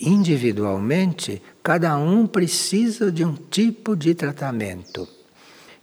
individualmente 0.01 1.41
cada 1.61 1.95
um 1.97 2.25
precisa 2.25 3.11
de 3.11 3.23
um 3.23 3.35
tipo 3.35 3.95
de 3.95 4.15
tratamento. 4.15 5.07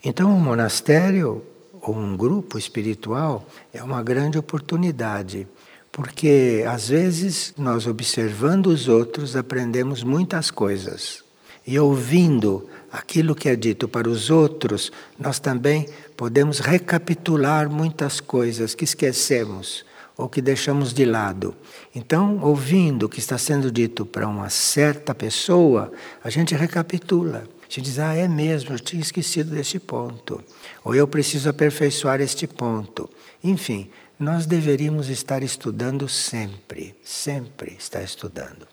Então, 0.03 0.35
um 0.35 0.41
monastério 0.41 1.45
ou 1.83 1.97
um 1.97 2.17
grupo 2.17 2.57
espiritual 2.57 3.45
é 3.73 3.83
uma 3.83 4.03
grande 4.03 4.39
oportunidade, 4.39 5.49
porque 5.91 6.65
às 6.67 6.89
vezes 6.89 7.53
nós 7.59 7.87
observando 7.87 8.69
os 8.69 8.89
outros 8.89 9.35
aprendemos 9.37 10.05
muitas 10.05 10.51
coisas. 10.51 11.25
E 11.67 11.79
ouvindo 11.79 12.69
aquilo 12.91 13.35
que 13.35 13.49
é 13.49 13.57
dito 13.57 13.89
para 13.89 14.09
os 14.09 14.31
outros, 14.31 14.91
nós 15.19 15.39
também 15.39 15.89
podemos 16.17 16.61
recapitular 16.61 17.69
muitas 17.69 18.21
coisas 18.21 18.75
que 18.75 18.85
esquecemos 18.85 19.85
ou 20.17 20.29
que 20.29 20.41
deixamos 20.41 20.93
de 20.93 21.05
lado. 21.05 21.55
Então, 21.95 22.39
ouvindo 22.43 23.07
o 23.07 23.09
que 23.09 23.19
está 23.19 23.39
sendo 23.39 23.71
dito 23.71 24.05
para 24.05 24.29
uma 24.29 24.49
certa 24.51 25.15
pessoa, 25.15 25.93
a 26.23 26.31
gente 26.31 26.55
recapitula. 26.55 27.45
Gente 27.73 27.87
diz, 27.87 27.99
ah, 27.99 28.15
é 28.15 28.29
mesmo, 28.29 28.75
eu 28.75 28.79
tinha 28.79 29.01
esquecido 29.01 29.55
desse 29.55 29.79
ponto. 29.79 30.45
Ou 30.85 30.95
eu 30.95 31.09
preciso 31.09 31.49
aperfeiçoar 31.49 32.21
este 32.21 32.47
ponto. 32.47 33.09
Enfim, 33.43 33.89
nós 34.19 34.45
deveríamos 34.45 35.09
estar 35.09 35.43
estudando 35.43 36.07
sempre, 36.07 36.95
sempre 37.03 37.75
estar 37.79 38.03
estudando. 38.03 38.69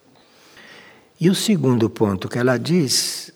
E 1.18 1.30
o 1.30 1.34
segundo 1.34 1.90
ponto 1.90 2.28
que 2.28 2.38
ela 2.38 2.58
diz, 2.58 3.32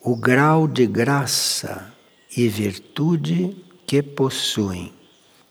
o 0.00 0.16
grau 0.16 0.66
de 0.66 0.84
graça 0.84 1.94
e 2.36 2.48
virtude 2.48 3.64
que 3.86 4.02
possuem. 4.02 4.92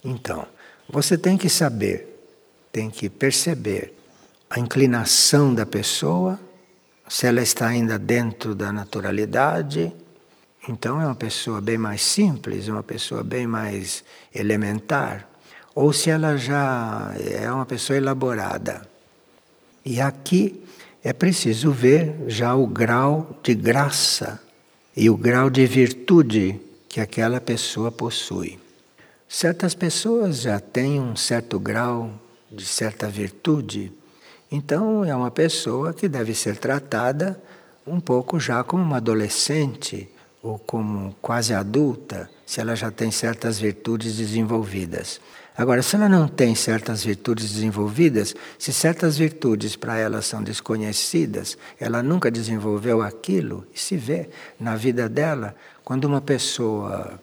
Então, 0.04 0.46
você 0.89 1.17
tem 1.17 1.38
que 1.38 1.48
saber, 1.48 2.22
tem 2.70 2.89
que 2.89 3.10
perceber 3.10 3.94
a 4.50 4.60
inclinação 4.60 5.56
da 5.56 5.65
pessoa, 5.65 6.38
se 7.12 7.28
ela 7.28 7.41
está 7.41 7.67
ainda 7.67 8.00
dentro 8.00 8.56
da 8.56 8.71
naturalidade. 8.71 9.93
Então, 10.69 11.02
é 11.02 11.06
uma 11.06 11.13
pessoa 11.13 11.60
bem 11.60 11.78
mais 11.78 12.02
simples, 12.02 12.69
uma 12.69 12.82
pessoa 12.82 13.21
bem 13.21 13.45
mais 13.45 14.02
elementar. 14.34 15.28
Ou 15.76 15.91
se 15.91 16.10
ela 16.10 16.38
já 16.38 17.13
é 17.19 17.52
uma 17.52 17.65
pessoa 17.65 17.97
elaborada. 17.97 18.88
E 19.84 20.00
aqui 20.00 20.63
é 21.04 21.12
preciso 21.12 21.69
ver 21.69 22.15
já 22.28 22.56
o 22.56 22.65
grau 22.65 23.38
de 23.43 23.56
graça 23.56 24.41
e 24.95 25.10
o 25.10 25.17
grau 25.17 25.50
de 25.50 25.65
virtude 25.65 26.62
que 26.88 27.02
aquela 27.02 27.41
pessoa 27.41 27.91
possui. 27.91 28.58
Certas 29.28 29.76
pessoas 29.76 30.43
já 30.43 30.62
têm 30.62 31.02
um 31.02 31.17
certo 31.17 31.60
grau 31.60 32.10
de 32.50 32.63
certa 32.63 33.10
virtude, 33.10 33.91
então 34.51 35.05
é 35.05 35.15
uma 35.15 35.31
pessoa 35.31 35.93
que 35.93 36.09
deve 36.09 36.35
ser 36.35 36.57
tratada 36.57 37.41
um 37.87 37.99
pouco 37.99 38.39
já 38.39 38.63
como 38.63 38.83
uma 38.83 38.97
adolescente 38.97 40.09
ou 40.43 40.59
como 40.59 41.15
quase 41.21 41.53
adulta, 41.53 42.29
se 42.45 42.59
ela 42.59 42.75
já 42.75 42.91
tem 42.91 43.11
certas 43.11 43.59
virtudes 43.59 44.17
desenvolvidas. 44.17 45.21
Agora, 45.55 45.83
se 45.83 45.95
ela 45.95 46.09
não 46.09 46.27
tem 46.27 46.55
certas 46.55 47.03
virtudes 47.03 47.51
desenvolvidas, 47.51 48.33
se 48.57 48.73
certas 48.73 49.17
virtudes 49.17 49.75
para 49.75 49.97
ela 49.97 50.21
são 50.21 50.41
desconhecidas, 50.41 51.57
ela 51.79 52.01
nunca 52.01 52.31
desenvolveu 52.31 53.01
aquilo, 53.01 53.67
e 53.73 53.79
se 53.79 53.97
vê 53.97 54.29
na 54.59 54.75
vida 54.75 55.07
dela, 55.07 55.55
quando 55.83 56.05
uma 56.05 56.21
pessoa 56.21 57.19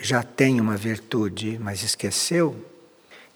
já 0.00 0.22
tem 0.22 0.60
uma 0.60 0.76
virtude, 0.76 1.58
mas 1.62 1.82
esqueceu, 1.82 2.56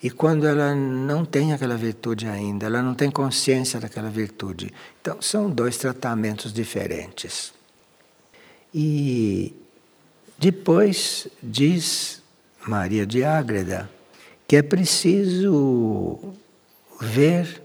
e 0.02 0.10
quando 0.10 0.46
ela 0.46 0.74
não 0.74 1.24
tem 1.24 1.52
aquela 1.52 1.76
virtude 1.76 2.26
ainda, 2.26 2.66
ela 2.66 2.82
não 2.82 2.94
tem 2.94 3.10
consciência 3.10 3.78
daquela 3.78 4.08
virtude. 4.08 4.72
Então, 5.00 5.20
são 5.20 5.50
dois 5.50 5.76
tratamentos 5.76 6.52
diferentes. 6.52 7.52
E 8.72 9.54
depois 10.38 11.28
diz 11.42 12.22
Maria 12.66 13.06
de 13.06 13.24
Ágreda 13.24 13.90
que 14.48 14.56
é 14.56 14.62
preciso 14.62 16.18
ver 17.00 17.62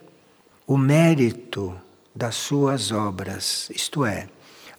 o 0.68 0.78
mérito 0.78 1.76
das 2.14 2.36
suas 2.36 2.92
obras, 2.92 3.70
isto 3.74 4.06
é, 4.06 4.30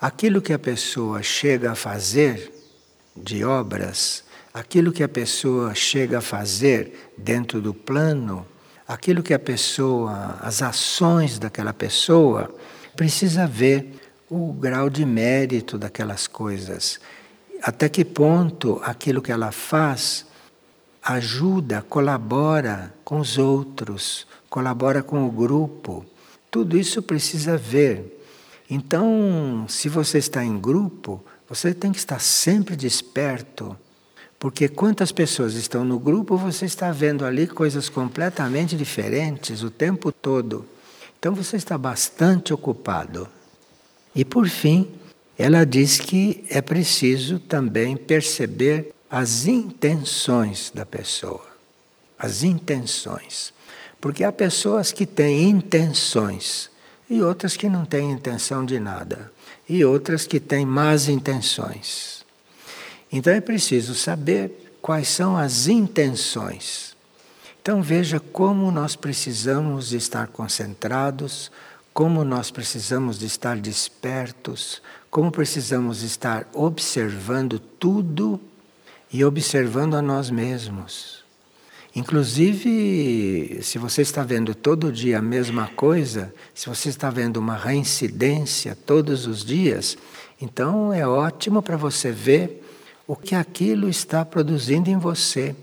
aquilo 0.00 0.40
que 0.40 0.52
a 0.52 0.58
pessoa 0.58 1.22
chega 1.22 1.72
a 1.72 1.74
fazer 1.74 2.52
de 3.16 3.44
obras, 3.44 4.22
aquilo 4.56 4.90
que 4.90 5.02
a 5.02 5.08
pessoa 5.08 5.74
chega 5.74 6.16
a 6.16 6.22
fazer 6.22 7.12
dentro 7.14 7.60
do 7.60 7.74
plano, 7.74 8.46
aquilo 8.88 9.22
que 9.22 9.34
a 9.34 9.38
pessoa, 9.38 10.38
as 10.40 10.62
ações 10.62 11.38
daquela 11.38 11.74
pessoa, 11.74 12.48
precisa 12.96 13.46
ver 13.46 14.00
o 14.30 14.54
grau 14.54 14.88
de 14.88 15.04
mérito 15.04 15.76
daquelas 15.76 16.26
coisas. 16.26 16.98
Até 17.62 17.86
que 17.90 18.02
ponto 18.02 18.80
aquilo 18.82 19.20
que 19.20 19.30
ela 19.30 19.52
faz 19.52 20.24
ajuda, 21.02 21.84
colabora 21.86 22.94
com 23.04 23.20
os 23.20 23.36
outros, 23.36 24.26
colabora 24.48 25.02
com 25.02 25.26
o 25.26 25.30
grupo. 25.30 26.02
Tudo 26.50 26.78
isso 26.78 27.02
precisa 27.02 27.58
ver. 27.58 28.24
Então, 28.70 29.66
se 29.68 29.90
você 29.90 30.16
está 30.16 30.42
em 30.42 30.58
grupo, 30.58 31.22
você 31.46 31.74
tem 31.74 31.92
que 31.92 31.98
estar 31.98 32.20
sempre 32.22 32.74
desperto, 32.74 33.76
porque 34.38 34.68
quantas 34.68 35.12
pessoas 35.12 35.54
estão 35.54 35.84
no 35.84 35.98
grupo, 35.98 36.36
você 36.36 36.66
está 36.66 36.92
vendo 36.92 37.24
ali 37.24 37.46
coisas 37.46 37.88
completamente 37.88 38.76
diferentes 38.76 39.62
o 39.62 39.70
tempo 39.70 40.12
todo. 40.12 40.66
Então 41.18 41.34
você 41.34 41.56
está 41.56 41.78
bastante 41.78 42.52
ocupado. 42.52 43.28
E 44.14 44.24
por 44.24 44.48
fim, 44.48 44.90
ela 45.38 45.64
diz 45.64 45.98
que 45.98 46.44
é 46.50 46.60
preciso 46.60 47.38
também 47.38 47.96
perceber 47.96 48.92
as 49.10 49.46
intenções 49.46 50.70
da 50.74 50.84
pessoa. 50.84 51.46
As 52.18 52.42
intenções. 52.42 53.52
Porque 54.00 54.24
há 54.24 54.32
pessoas 54.32 54.92
que 54.92 55.06
têm 55.06 55.48
intenções 55.50 56.70
e 57.08 57.22
outras 57.22 57.56
que 57.56 57.68
não 57.68 57.84
têm 57.84 58.10
intenção 58.10 58.64
de 58.64 58.80
nada, 58.80 59.30
e 59.68 59.84
outras 59.84 60.26
que 60.26 60.40
têm 60.40 60.66
más 60.66 61.08
intenções. 61.08 62.15
Então 63.10 63.32
é 63.32 63.40
preciso 63.40 63.94
saber 63.94 64.78
quais 64.82 65.08
são 65.08 65.36
as 65.36 65.68
intenções. 65.68 66.96
Então 67.60 67.82
veja 67.82 68.20
como 68.20 68.70
nós 68.70 68.94
precisamos 68.94 69.92
estar 69.92 70.28
concentrados, 70.28 71.50
como 71.92 72.24
nós 72.24 72.50
precisamos 72.50 73.18
de 73.18 73.26
estar 73.26 73.56
despertos, 73.56 74.82
como 75.10 75.30
precisamos 75.30 76.02
estar 76.02 76.48
observando 76.52 77.58
tudo 77.58 78.40
e 79.12 79.24
observando 79.24 79.94
a 79.94 80.02
nós 80.02 80.30
mesmos. 80.30 81.24
Inclusive, 81.94 83.60
se 83.62 83.78
você 83.78 84.02
está 84.02 84.22
vendo 84.22 84.54
todo 84.54 84.92
dia 84.92 85.18
a 85.18 85.22
mesma 85.22 85.68
coisa, 85.68 86.34
se 86.54 86.68
você 86.68 86.90
está 86.90 87.08
vendo 87.08 87.38
uma 87.38 87.56
reincidência 87.56 88.76
todos 88.76 89.26
os 89.26 89.42
dias, 89.42 89.96
então 90.38 90.92
é 90.92 91.08
ótimo 91.08 91.62
para 91.62 91.78
você 91.78 92.12
ver 92.12 92.62
o 93.06 93.14
que 93.14 93.34
aquilo 93.34 93.88
está 93.88 94.24
produzindo 94.24 94.90
em 94.90 94.98
você. 94.98 95.54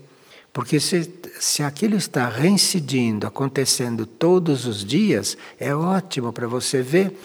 Porque 0.52 0.78
se, 0.78 1.12
se 1.40 1.62
aquilo 1.62 1.96
está 1.96 2.28
reincidindo, 2.28 3.26
acontecendo 3.26 4.06
todos 4.06 4.66
os 4.66 4.84
dias, 4.84 5.36
é 5.58 5.74
ótimo 5.74 6.32
para 6.32 6.46
você 6.46 6.80
ver 6.80 7.18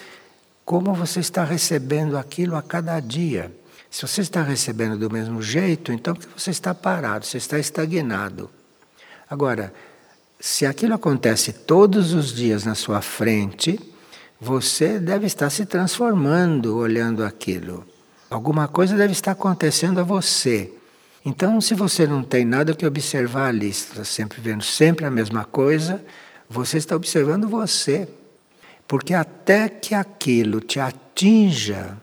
como 0.64 0.94
você 0.94 1.20
está 1.20 1.44
recebendo 1.44 2.18
aquilo 2.18 2.56
a 2.56 2.62
cada 2.62 2.98
dia. 3.00 3.52
Se 3.90 4.02
você 4.02 4.20
está 4.20 4.42
recebendo 4.42 4.96
do 4.96 5.10
mesmo 5.10 5.42
jeito, 5.42 5.92
então 5.92 6.16
você 6.36 6.50
está 6.50 6.74
parado, 6.74 7.24
você 7.24 7.38
está 7.38 7.58
estagnado. 7.58 8.50
Agora, 9.28 9.72
se 10.38 10.64
aquilo 10.64 10.94
acontece 10.94 11.52
todos 11.52 12.12
os 12.12 12.32
dias 12.32 12.64
na 12.64 12.74
sua 12.74 13.00
frente, 13.00 13.78
você 14.40 14.98
deve 14.98 15.26
estar 15.26 15.50
se 15.50 15.66
transformando 15.66 16.76
olhando 16.76 17.24
aquilo. 17.24 17.84
Alguma 18.30 18.68
coisa 18.68 18.96
deve 18.96 19.12
estar 19.12 19.32
acontecendo 19.32 19.98
a 19.98 20.04
você. 20.04 20.72
Então, 21.26 21.60
se 21.60 21.74
você 21.74 22.06
não 22.06 22.22
tem 22.22 22.44
nada 22.44 22.72
que 22.72 22.86
observar 22.86 23.48
ali, 23.48 23.68
está 23.68 24.04
sempre 24.04 24.40
vendo 24.40 24.62
sempre 24.62 25.04
a 25.04 25.10
mesma 25.10 25.44
coisa, 25.44 26.00
você 26.48 26.78
está 26.78 26.94
observando 26.94 27.48
você. 27.48 28.08
Porque 28.86 29.14
até 29.14 29.68
que 29.68 29.96
aquilo 29.96 30.60
te 30.60 30.78
atinja, 30.78 31.96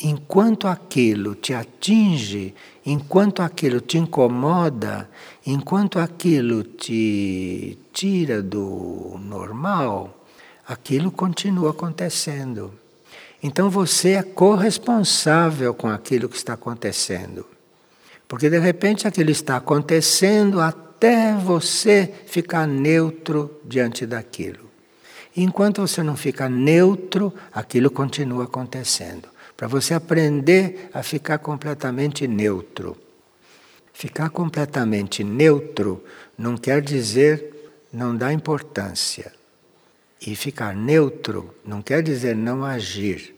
enquanto 0.00 0.68
aquilo 0.68 1.34
te 1.34 1.52
atinge, 1.52 2.54
enquanto 2.86 3.42
aquilo 3.42 3.80
te 3.80 3.98
incomoda, 3.98 5.10
enquanto 5.44 5.98
aquilo 5.98 6.62
te 6.62 7.76
tira 7.92 8.40
do 8.40 9.16
normal, 9.20 10.24
aquilo 10.66 11.10
continua 11.10 11.72
acontecendo. 11.72 12.83
Então 13.46 13.68
você 13.68 14.12
é 14.12 14.22
corresponsável 14.22 15.74
com 15.74 15.86
aquilo 15.86 16.30
que 16.30 16.36
está 16.36 16.54
acontecendo. 16.54 17.46
Porque 18.26 18.48
de 18.48 18.58
repente 18.58 19.06
aquilo 19.06 19.30
está 19.30 19.58
acontecendo 19.58 20.62
até 20.62 21.34
você 21.34 22.10
ficar 22.26 22.66
neutro 22.66 23.60
diante 23.62 24.06
daquilo. 24.06 24.70
Enquanto 25.36 25.82
você 25.82 26.02
não 26.02 26.16
fica 26.16 26.48
neutro, 26.48 27.34
aquilo 27.52 27.90
continua 27.90 28.44
acontecendo 28.44 29.28
para 29.54 29.68
você 29.68 29.92
aprender 29.92 30.88
a 30.94 31.02
ficar 31.02 31.36
completamente 31.36 32.26
neutro. 32.26 32.96
Ficar 33.92 34.30
completamente 34.30 35.22
neutro 35.22 36.02
não 36.38 36.56
quer 36.56 36.80
dizer 36.80 37.74
não 37.92 38.16
dar 38.16 38.32
importância. 38.32 39.30
E 40.26 40.34
ficar 40.34 40.74
neutro 40.74 41.54
não 41.62 41.82
quer 41.82 42.02
dizer 42.02 42.34
não 42.34 42.64
agir. 42.64 43.33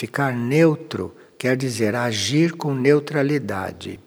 Ficar 0.00 0.34
neutro 0.34 1.14
quer 1.36 1.58
dizer 1.58 1.94
agir 1.94 2.52
com 2.52 2.72
neutralidade. 2.72 4.00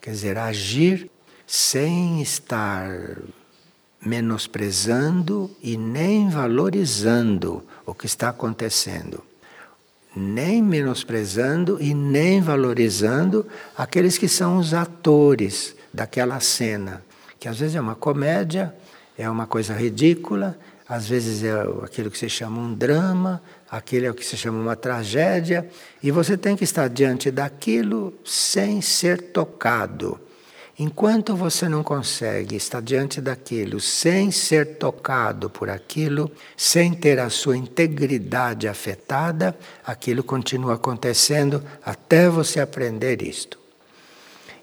Quer 0.00 0.12
dizer, 0.12 0.38
agir 0.38 1.10
sem 1.44 2.22
estar 2.22 3.18
menosprezando 4.00 5.50
e 5.60 5.76
nem 5.76 6.30
valorizando 6.30 7.64
o 7.84 7.92
que 7.92 8.06
está 8.06 8.28
acontecendo 8.28 9.24
nem 10.14 10.62
menosprezando 10.62 11.82
e 11.82 11.92
nem 11.92 12.40
valorizando 12.40 13.44
aqueles 13.76 14.16
que 14.16 14.28
são 14.28 14.58
os 14.58 14.72
atores 14.72 15.74
daquela 15.92 16.38
cena, 16.38 17.02
que 17.40 17.48
às 17.48 17.58
vezes 17.58 17.74
é 17.74 17.80
uma 17.80 17.96
comédia, 17.96 18.72
é 19.18 19.28
uma 19.28 19.44
coisa 19.44 19.74
ridícula, 19.74 20.56
às 20.88 21.08
vezes 21.08 21.42
é 21.42 21.52
aquilo 21.82 22.12
que 22.12 22.18
se 22.18 22.28
chama 22.28 22.60
um 22.60 22.74
drama, 22.74 23.42
aquele 23.76 24.06
é 24.06 24.10
o 24.10 24.14
que 24.14 24.24
se 24.24 24.36
chama 24.36 24.60
uma 24.60 24.76
tragédia, 24.76 25.68
e 26.02 26.10
você 26.10 26.36
tem 26.36 26.56
que 26.56 26.64
estar 26.64 26.88
diante 26.88 27.30
daquilo 27.30 28.14
sem 28.24 28.80
ser 28.80 29.20
tocado. 29.32 30.20
Enquanto 30.78 31.36
você 31.36 31.68
não 31.68 31.84
consegue 31.84 32.56
estar 32.56 32.82
diante 32.82 33.20
daquilo 33.20 33.80
sem 33.80 34.30
ser 34.30 34.76
tocado 34.76 35.48
por 35.48 35.70
aquilo, 35.70 36.30
sem 36.56 36.92
ter 36.92 37.20
a 37.20 37.30
sua 37.30 37.56
integridade 37.56 38.66
afetada, 38.66 39.56
aquilo 39.84 40.24
continua 40.24 40.74
acontecendo 40.74 41.62
até 41.84 42.28
você 42.28 42.60
aprender 42.60 43.22
isto. 43.22 43.58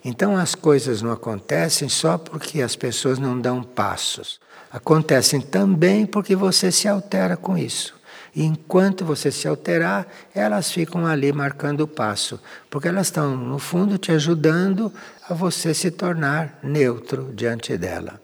Então 0.04 0.36
as 0.36 0.56
coisas 0.56 1.02
não 1.02 1.12
acontecem 1.12 1.88
só 1.88 2.18
porque 2.18 2.62
as 2.62 2.76
pessoas 2.76 3.20
não 3.20 3.40
dão 3.40 3.64
passos. 3.64 4.40
Acontecem 4.70 5.40
também 5.40 6.06
porque 6.06 6.36
você 6.36 6.72
se 6.72 6.88
altera 6.88 7.38
com 7.38 7.58
isso. 7.58 8.01
Enquanto 8.36 9.04
você 9.04 9.30
se 9.32 9.48
alterar, 9.48 10.08
elas 10.34 10.72
ficam 10.72 11.06
ali 11.06 11.34
marcando 11.34 11.82
o 11.82 11.88
passo, 11.88 12.40
porque 12.70 12.88
elas 12.88 13.08
estão, 13.08 13.36
no 13.36 13.60
fundo, 13.60 13.98
te 13.98 14.12
ajudando 14.12 14.92
a 15.28 15.34
você 15.34 15.74
se 15.74 15.92
tornar 15.92 16.60
neutro 16.64 17.32
diante 17.34 17.78
dela. 17.78 18.22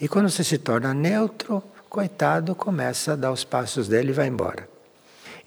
E 0.00 0.08
quando 0.08 0.28
você 0.28 0.42
se 0.42 0.58
torna 0.58 0.92
neutro, 0.92 1.62
coitado 1.88 2.54
começa 2.56 3.12
a 3.12 3.16
dar 3.16 3.30
os 3.30 3.44
passos 3.44 3.86
dele 3.86 4.10
e 4.10 4.14
vai 4.14 4.26
embora. 4.26 4.68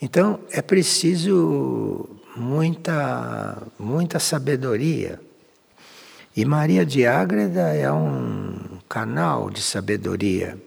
Então 0.02 0.40
é 0.52 0.62
preciso 0.62 2.08
muita, 2.36 3.62
muita 3.78 4.20
sabedoria. 4.20 5.20
E 6.36 6.46
Maria 6.46 6.86
de 6.86 7.06
Ágreda 7.06 7.74
é 7.74 7.92
um 7.92 8.80
canal 8.88 9.50
de 9.50 9.62
sabedoria. 9.62 10.58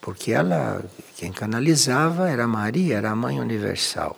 Porque 0.00 0.32
ela, 0.32 0.84
quem 1.18 1.32
canalizava 1.32 2.30
era 2.30 2.46
Maria, 2.46 2.96
era 2.96 3.10
a 3.10 3.16
Mãe 3.16 3.40
Universal. 3.40 4.16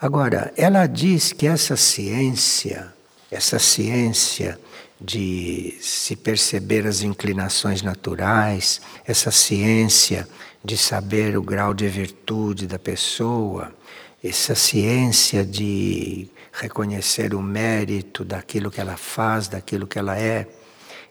Agora, 0.00 0.52
ela 0.56 0.86
diz 0.86 1.32
que 1.32 1.44
essa 1.44 1.76
ciência, 1.76 2.94
essa 3.28 3.58
ciência 3.58 4.60
de 5.00 5.76
se 5.80 6.14
perceber 6.14 6.86
as 6.86 7.02
inclinações 7.02 7.82
naturais, 7.82 8.80
essa 9.04 9.32
ciência 9.32 10.28
de 10.64 10.76
saber 10.76 11.36
o 11.36 11.42
grau 11.42 11.74
de 11.74 11.88
virtude 11.88 12.68
da 12.68 12.78
pessoa, 12.78 13.74
essa 14.22 14.54
ciência 14.54 15.44
de 15.44 16.28
reconhecer 16.52 17.34
o 17.34 17.42
mérito 17.42 18.24
daquilo 18.24 18.70
que 18.70 18.80
ela 18.80 18.96
faz, 18.96 19.48
daquilo 19.48 19.88
que 19.88 19.98
ela 19.98 20.16
é, 20.16 20.46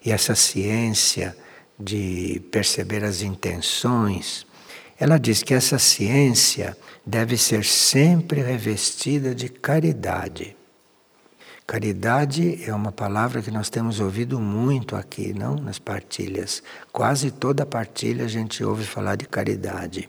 e 0.05 0.13
essa 0.13 0.33
ciência 0.33 1.35
de 1.77 2.41
perceber 2.49 3.03
as 3.03 3.21
intenções, 3.21 4.49
ela 5.01 5.17
diz 5.17 5.41
que 5.41 5.55
essa 5.55 5.79
ciência 5.79 6.77
deve 7.03 7.35
ser 7.35 7.65
sempre 7.65 8.39
revestida 8.39 9.33
de 9.33 9.49
caridade. 9.49 10.55
Caridade 11.65 12.63
é 12.63 12.71
uma 12.71 12.91
palavra 12.91 13.41
que 13.41 13.49
nós 13.49 13.67
temos 13.67 13.99
ouvido 13.99 14.39
muito 14.39 14.95
aqui, 14.95 15.33
não? 15.33 15.55
Nas 15.55 15.79
partilhas. 15.79 16.61
Quase 16.91 17.31
toda 17.31 17.65
partilha 17.65 18.25
a 18.25 18.27
gente 18.27 18.63
ouve 18.63 18.83
falar 18.83 19.15
de 19.15 19.25
caridade. 19.25 20.07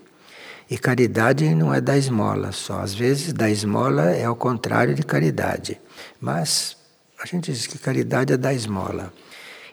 E 0.70 0.76
caridade 0.76 1.54
não 1.54 1.72
é 1.72 1.80
da 1.80 1.96
esmola 1.96 2.52
só. 2.52 2.80
Às 2.80 2.92
vezes, 2.92 3.32
da 3.32 3.48
esmola 3.48 4.10
é 4.10 4.26
ao 4.26 4.36
contrário 4.36 4.94
de 4.94 5.02
caridade. 5.02 5.80
Mas 6.20 6.76
a 7.18 7.24
gente 7.24 7.50
diz 7.50 7.66
que 7.66 7.78
caridade 7.78 8.34
é 8.34 8.36
da 8.36 8.52
esmola. 8.52 9.10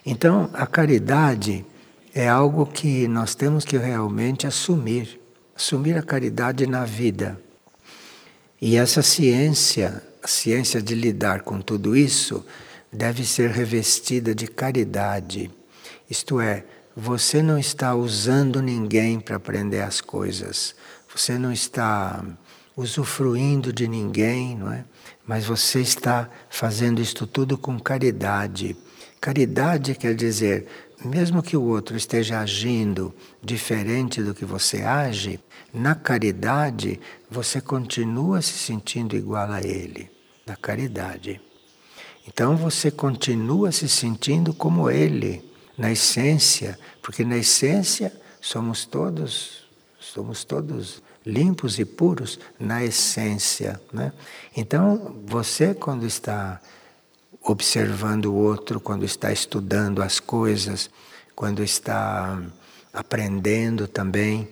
Então, 0.06 0.50
a 0.54 0.66
caridade 0.66 1.66
é 2.14 2.28
algo 2.28 2.66
que 2.66 3.08
nós 3.08 3.36
temos 3.36 3.66
que 3.66 3.78
realmente 3.78 4.48
assumir 4.48 5.20
assumir 5.60 5.98
a 5.98 6.02
caridade 6.02 6.66
na 6.66 6.86
vida. 6.86 7.38
E 8.62 8.78
essa 8.78 9.02
ciência, 9.02 10.02
a 10.24 10.28
ciência 10.28 10.82
de 10.82 10.96
lidar 10.96 11.42
com 11.42 11.60
tudo 11.60 11.98
isso, 11.98 12.46
deve 12.90 13.26
ser 13.26 13.50
revestida 13.50 14.34
de 14.34 14.48
caridade. 14.48 15.52
Isto 16.10 16.40
é, 16.40 16.64
você 16.96 17.44
não 17.44 17.60
está 17.60 17.94
usando 17.94 18.62
ninguém 18.62 19.20
para 19.20 19.36
aprender 19.36 19.82
as 19.82 20.00
coisas. 20.00 20.74
Você 21.14 21.38
não 21.38 21.52
está 21.52 22.24
usufruindo 22.76 23.74
de 23.74 23.86
ninguém, 23.86 24.56
não 24.56 24.72
é? 24.72 24.86
Mas 25.28 25.44
você 25.44 25.82
está 25.82 26.30
fazendo 26.50 27.02
isto 27.02 27.28
tudo 27.28 27.58
com 27.58 27.78
caridade. 27.78 28.78
Caridade 29.20 29.94
quer 29.94 30.16
dizer 30.16 30.68
mesmo 31.04 31.42
que 31.42 31.56
o 31.56 31.64
outro 31.64 31.96
esteja 31.96 32.40
agindo 32.40 33.14
diferente 33.42 34.22
do 34.22 34.34
que 34.34 34.46
você 34.46 34.82
age, 34.82 35.40
na 35.74 35.96
caridade 35.96 37.00
você 37.30 37.62
continua 37.62 38.42
se 38.42 38.54
sentindo 38.54 39.16
igual 39.16 39.52
a 39.52 39.62
ele, 39.62 40.10
na 40.46 40.56
caridade. 40.56 41.40
Então 42.28 42.56
você 42.56 42.92
continua 42.92 43.72
se 43.72 43.88
sentindo 43.88 44.54
como 44.54 44.90
ele, 44.90 45.44
na 45.78 45.92
essência, 45.92 46.78
porque 47.02 47.24
na 47.24 47.38
essência 47.38 48.12
somos 48.42 48.86
todos, 48.86 49.68
somos 50.00 50.44
todos 50.44 51.02
limpos 51.26 51.80
e 51.80 51.86
puros 51.86 52.40
na 52.60 52.84
essência, 52.84 53.80
né? 53.94 54.12
Então 54.56 55.16
você 55.26 55.74
quando 55.74 56.06
está 56.06 56.62
observando 57.44 58.26
o 58.26 58.36
outro, 58.36 58.80
quando 58.80 59.06
está 59.06 59.32
estudando 59.32 60.02
as 60.02 60.20
coisas, 60.20 60.90
quando 61.36 61.64
está 61.64 62.42
aprendendo 62.94 63.88
também. 63.88 64.50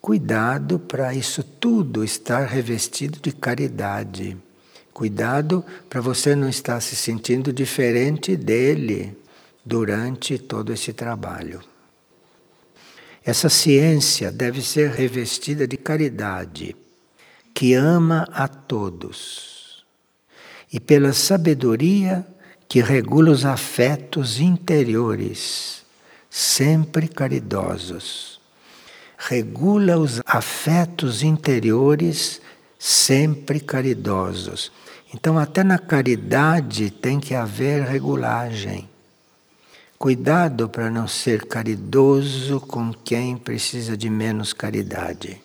Cuidado 0.00 0.78
para 0.78 1.12
isso 1.12 1.42
tudo 1.42 2.04
estar 2.04 2.46
revestido 2.46 3.18
de 3.20 3.32
caridade. 3.32 4.36
Cuidado 4.92 5.64
para 5.88 6.00
você 6.00 6.34
não 6.34 6.48
estar 6.48 6.80
se 6.80 6.96
sentindo 6.96 7.52
diferente 7.52 8.36
dele 8.36 9.16
durante 9.64 10.38
todo 10.38 10.72
esse 10.72 10.92
trabalho. 10.92 11.60
Essa 13.24 13.48
ciência 13.48 14.32
deve 14.32 14.62
ser 14.62 14.90
revestida 14.90 15.68
de 15.68 15.76
caridade, 15.76 16.74
que 17.52 17.74
ama 17.74 18.26
a 18.32 18.48
todos 18.48 19.57
e 20.72 20.78
pela 20.78 21.12
sabedoria 21.12 22.26
que 22.68 22.80
regula 22.80 23.30
os 23.30 23.44
afetos 23.44 24.40
interiores, 24.40 25.82
sempre 26.28 27.08
caridosos. 27.08 28.38
Regula 29.16 29.98
os 29.98 30.20
afetos 30.26 31.22
interiores, 31.22 32.40
sempre 32.78 33.58
caridosos. 33.58 34.70
Então, 35.12 35.38
até 35.38 35.64
na 35.64 35.78
caridade 35.78 36.90
tem 36.90 37.18
que 37.18 37.34
haver 37.34 37.82
regulagem. 37.82 38.88
Cuidado 39.98 40.68
para 40.68 40.90
não 40.90 41.08
ser 41.08 41.46
caridoso 41.46 42.60
com 42.60 42.92
quem 42.92 43.36
precisa 43.36 43.96
de 43.96 44.08
menos 44.08 44.52
caridade. 44.52 45.40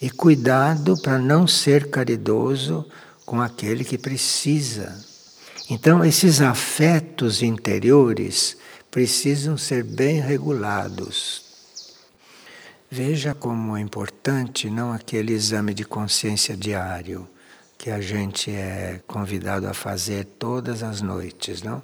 E 0.00 0.10
cuidado 0.10 1.00
para 1.00 1.18
não 1.18 1.46
ser 1.46 1.88
caridoso 1.88 2.84
com 3.24 3.40
aquele 3.40 3.84
que 3.84 3.98
precisa. 3.98 4.94
Então, 5.70 6.04
esses 6.04 6.40
afetos 6.40 7.42
interiores 7.42 8.56
precisam 8.90 9.56
ser 9.56 9.82
bem 9.84 10.20
regulados. 10.20 11.42
Veja 12.90 13.34
como 13.34 13.76
é 13.76 13.80
importante 13.80 14.68
não 14.68 14.92
aquele 14.92 15.32
exame 15.32 15.72
de 15.72 15.84
consciência 15.84 16.56
diário 16.56 17.26
que 17.82 17.90
a 17.90 18.00
gente 18.00 18.48
é 18.48 19.00
convidado 19.08 19.66
a 19.66 19.74
fazer 19.74 20.24
todas 20.38 20.84
as 20.84 21.00
noites, 21.00 21.64
não? 21.64 21.82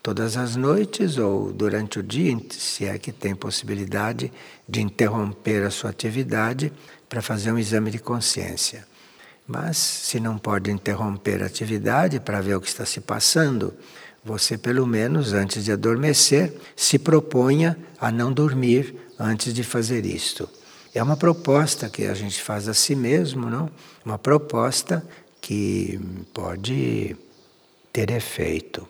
Todas 0.00 0.36
as 0.36 0.54
noites 0.54 1.18
ou 1.18 1.52
durante 1.52 1.98
o 1.98 2.02
dia, 2.02 2.36
se 2.50 2.84
é 2.84 2.96
que 2.96 3.10
tem 3.10 3.34
possibilidade 3.34 4.32
de 4.68 4.80
interromper 4.80 5.64
a 5.64 5.70
sua 5.70 5.90
atividade 5.90 6.72
para 7.08 7.20
fazer 7.20 7.50
um 7.50 7.58
exame 7.58 7.90
de 7.90 7.98
consciência. 7.98 8.86
Mas 9.52 9.76
se 9.76 10.18
não 10.18 10.38
pode 10.38 10.70
interromper 10.70 11.42
a 11.42 11.46
atividade 11.46 12.18
para 12.18 12.40
ver 12.40 12.54
o 12.54 12.60
que 12.60 12.68
está 12.68 12.86
se 12.86 13.02
passando, 13.02 13.74
você 14.24 14.56
pelo 14.56 14.86
menos 14.86 15.34
antes 15.34 15.62
de 15.62 15.70
adormecer 15.70 16.54
se 16.74 16.98
proponha 16.98 17.76
a 18.00 18.10
não 18.10 18.32
dormir 18.32 18.96
antes 19.18 19.52
de 19.52 19.62
fazer 19.62 20.06
isto. 20.06 20.48
É 20.94 21.02
uma 21.02 21.18
proposta 21.18 21.90
que 21.90 22.06
a 22.06 22.14
gente 22.14 22.42
faz 22.42 22.66
a 22.66 22.72
si 22.72 22.94
mesmo, 22.94 23.50
não? 23.50 23.70
Uma 24.06 24.18
proposta 24.18 25.06
que 25.38 26.00
pode 26.32 27.14
ter 27.92 28.10
efeito. 28.10 28.88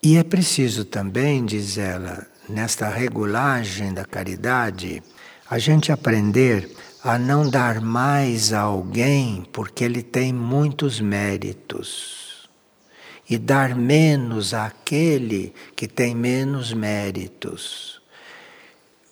E 0.00 0.16
é 0.16 0.22
preciso 0.22 0.84
também, 0.84 1.44
diz 1.44 1.78
ela, 1.78 2.24
nesta 2.48 2.88
regulagem 2.88 3.92
da 3.92 4.04
caridade, 4.04 5.02
a 5.50 5.58
gente 5.58 5.90
aprender 5.90 6.70
a 7.02 7.18
não 7.18 7.48
dar 7.48 7.80
mais 7.80 8.52
a 8.52 8.60
alguém 8.60 9.46
porque 9.52 9.84
ele 9.84 10.02
tem 10.02 10.32
muitos 10.32 11.00
méritos 11.00 12.48
e 13.28 13.38
dar 13.38 13.76
menos 13.76 14.54
àquele 14.54 15.52
que 15.76 15.86
tem 15.86 16.14
menos 16.14 16.72
méritos. 16.72 18.00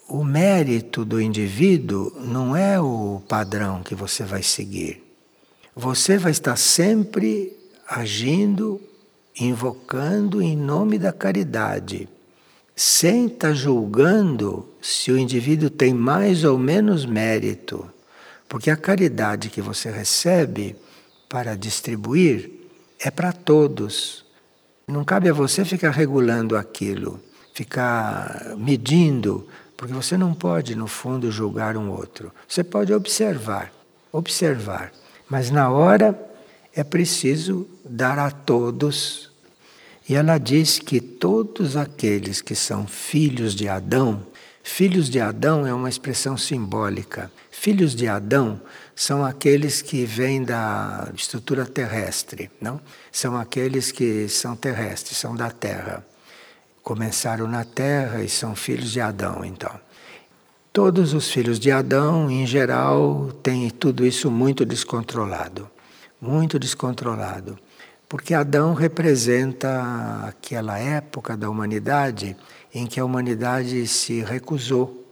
O 0.09 0.25
mérito 0.25 1.05
do 1.05 1.21
indivíduo 1.21 2.13
não 2.21 2.57
é 2.57 2.81
o 2.81 3.23
padrão 3.29 3.83
que 3.83 3.95
você 3.95 4.23
vai 4.25 4.43
seguir. 4.43 5.03
Você 5.75 6.17
vai 6.17 6.33
estar 6.33 6.57
sempre 6.57 7.53
agindo 7.87 8.81
invocando 9.39 10.41
em 10.41 10.57
nome 10.57 10.99
da 10.99 11.13
caridade, 11.13 12.09
sem 12.77 13.27
estar 13.27 13.49
tá 13.49 13.55
julgando 13.55 14.69
se 14.83 15.11
o 15.11 15.17
indivíduo 15.17 15.71
tem 15.71 15.95
mais 15.95 16.45
ou 16.45 16.59
menos 16.59 17.07
mérito. 17.07 17.91
Porque 18.47 18.71
a 18.71 18.77
caridade 18.77 19.49
que 19.49 19.63
você 19.63 19.91
recebe 19.91 20.77
para 21.27 21.57
distribuir 21.57 22.51
é 23.01 23.11
para 23.11 23.33
todos. 23.33 24.25
Não 24.87 25.05
cabe 25.05 25.29
a 25.31 25.33
você 25.33 25.65
ficar 25.65 25.91
regulando 25.91 26.57
aquilo, 26.57 27.19
ficar 27.53 28.55
medindo, 28.57 29.49
porque 29.77 29.93
você 29.93 30.17
não 30.17 30.33
pode, 30.33 30.77
no 30.77 30.87
fundo, 30.87 31.33
julgar 31.33 31.77
um 31.77 31.91
outro. 31.91 32.31
Você 32.47 32.63
pode 32.63 32.93
observar, 32.93 33.73
observar. 34.13 34.93
Mas 35.29 35.51
na 35.51 35.71
hora 35.71 36.19
é 36.75 36.85
preciso 36.85 37.67
dar 37.85 38.19
a 38.19 38.31
todos. 38.31 39.31
E 40.09 40.15
ela 40.15 40.39
diz 40.39 40.79
que 40.79 41.01
todos 41.01 41.77
aqueles 41.77 42.41
que 42.41 42.55
são 42.55 42.87
filhos 42.87 43.57
de 43.57 43.69
Adão, 43.69 44.25
filhos 44.63 45.11
de 45.11 45.19
Adão 45.19 45.67
é 45.67 45.75
uma 45.75 45.89
expressão 45.89 46.37
simbólica. 46.37 47.31
Filhos 47.51 47.93
de 47.93 48.07
Adão 48.07 48.61
são 48.95 49.25
aqueles 49.25 49.83
que 49.83 50.05
vêm 50.05 50.45
da 50.45 51.11
estrutura 51.13 51.67
terrestre, 51.67 52.49
não? 52.61 52.81
São 53.11 53.37
aqueles 53.37 53.91
que 53.91 54.29
são 54.29 54.55
terrestres, 54.55 55.19
são 55.19 55.35
da 55.35 55.51
terra. 55.51 56.07
Começaram 56.85 57.49
na 57.49 57.65
terra 57.65 58.23
e 58.23 58.29
são 58.29 58.55
filhos 58.55 58.93
de 58.93 59.01
Adão, 59.01 59.45
então. 59.45 59.75
Todos 60.73 61.15
os 61.15 61.29
filhos 61.29 61.59
de 61.59 61.73
Adão, 61.73 62.31
em 62.31 62.47
geral, 62.47 63.33
têm 63.43 63.69
tudo 63.71 64.07
isso 64.07 64.31
muito 64.31 64.65
descontrolado 64.65 65.69
muito 66.21 66.59
descontrolado. 66.59 67.59
Porque 68.09 68.35
Adão 68.35 68.73
representa 68.73 70.27
aquela 70.29 70.79
época 70.79 71.37
da 71.37 71.51
humanidade 71.51 72.37
em 72.73 72.87
que 72.87 73.01
a 73.01 73.05
humanidade 73.05 73.87
se 73.87 74.23
recusou 74.23 75.05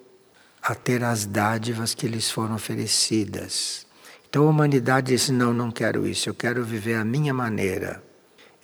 a 0.63 0.75
ter 0.75 1.03
as 1.03 1.27
dádivas 1.27 1.95
que 1.95 2.07
lhes 2.07 2.31
foram 2.31 2.55
oferecidas. 2.55 3.87
Então 4.29 4.47
a 4.47 4.51
humanidade 4.51 5.13
disse: 5.13 5.33
Não, 5.33 5.53
não 5.53 5.71
quero 5.71 6.07
isso, 6.07 6.29
eu 6.29 6.35
quero 6.35 6.65
viver 6.65 6.95
a 6.95 7.05
minha 7.05 7.35
maneira. 7.35 8.03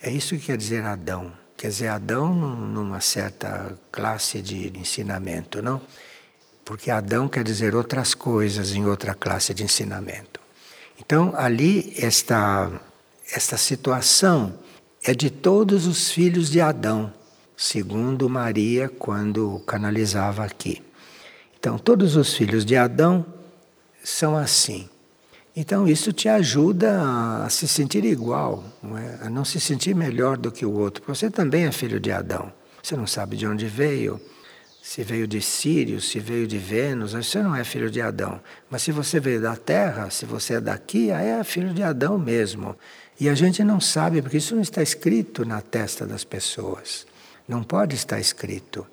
É 0.01 0.09
isso 0.09 0.35
que 0.35 0.47
quer 0.47 0.57
dizer 0.57 0.83
Adão. 0.83 1.31
Quer 1.61 1.67
dizer, 1.67 1.89
Adão 1.89 2.33
numa 2.33 2.99
certa 2.99 3.77
classe 3.91 4.41
de 4.41 4.75
ensinamento, 4.79 5.61
não? 5.61 5.79
Porque 6.65 6.89
Adão 6.89 7.27
quer 7.27 7.43
dizer 7.43 7.75
outras 7.75 8.15
coisas 8.15 8.71
em 8.71 8.87
outra 8.87 9.13
classe 9.13 9.53
de 9.53 9.63
ensinamento. 9.63 10.39
Então, 10.99 11.33
ali, 11.37 11.93
esta, 11.99 12.71
esta 13.33 13.57
situação 13.57 14.53
é 15.03 15.13
de 15.13 15.29
todos 15.29 15.87
os 15.87 16.11
filhos 16.11 16.49
de 16.49 16.59
Adão, 16.59 17.11
segundo 17.55 18.29
Maria, 18.29 18.89
quando 18.89 19.59
canalizava 19.65 20.43
aqui. 20.43 20.81
Então, 21.59 21.77
todos 21.77 22.15
os 22.15 22.33
filhos 22.33 22.65
de 22.65 22.75
Adão 22.75 23.25
são 24.03 24.35
assim. 24.35 24.89
Então, 25.55 25.87
isso 25.87 26.11
te 26.11 26.27
ajuda 26.27 27.01
a 27.43 27.49
se 27.49 27.67
sentir 27.67 28.03
igual, 28.05 28.63
não 28.81 28.97
é? 28.97 29.19
a 29.21 29.29
não 29.29 29.45
se 29.45 29.59
sentir 29.59 29.93
melhor 29.95 30.37
do 30.37 30.51
que 30.51 30.65
o 30.65 30.73
outro. 30.73 31.03
Você 31.07 31.29
também 31.29 31.65
é 31.65 31.71
filho 31.71 31.99
de 31.99 32.11
Adão. 32.11 32.51
Você 32.81 32.95
não 32.95 33.05
sabe 33.05 33.35
de 33.37 33.45
onde 33.45 33.67
veio, 33.67 34.19
se 34.81 35.03
veio 35.03 35.27
de 35.27 35.39
Sírio, 35.39 36.01
se 36.01 36.19
veio 36.19 36.47
de 36.47 36.57
Vênus, 36.57 37.13
você 37.13 37.41
não 37.43 37.55
é 37.55 37.63
filho 37.63 37.89
de 37.89 38.01
Adão. 38.01 38.41
Mas 38.69 38.81
se 38.81 38.91
você 38.91 39.19
veio 39.19 39.39
da 39.39 39.55
Terra, 39.55 40.09
se 40.09 40.25
você 40.25 40.55
é 40.55 40.59
daqui, 40.61 41.11
aí 41.11 41.27
é 41.27 41.43
filho 41.43 41.71
de 41.71 41.83
Adão 41.83 42.17
mesmo. 42.17 42.75
E 43.19 43.29
a 43.29 43.35
gente 43.35 43.63
não 43.63 43.79
sabe, 43.79 44.21
porque 44.21 44.37
isso 44.37 44.55
não 44.55 44.61
está 44.61 44.81
escrito 44.81 45.45
na 45.45 45.61
testa 45.61 46.07
das 46.07 46.23
pessoas. 46.23 47.05
Não 47.47 47.61
pode 47.61 47.95
estar 47.95 48.19
escrito. 48.19 48.87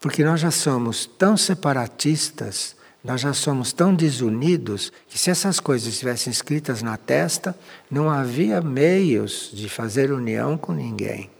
Porque 0.00 0.24
nós 0.24 0.40
já 0.40 0.50
somos 0.50 1.06
tão 1.06 1.36
separatistas, 1.36 2.74
nós 3.02 3.20
já 3.20 3.32
somos 3.32 3.72
tão 3.72 3.94
desunidos, 3.94 4.92
que 5.08 5.16
se 5.16 5.30
essas 5.30 5.60
coisas 5.60 5.86
estivessem 5.86 6.32
escritas 6.32 6.82
na 6.82 6.96
testa, 6.96 7.56
não 7.88 8.10
havia 8.10 8.60
meios 8.60 9.50
de 9.54 9.68
fazer 9.68 10.10
união 10.10 10.58
com 10.58 10.72
ninguém. 10.72 11.30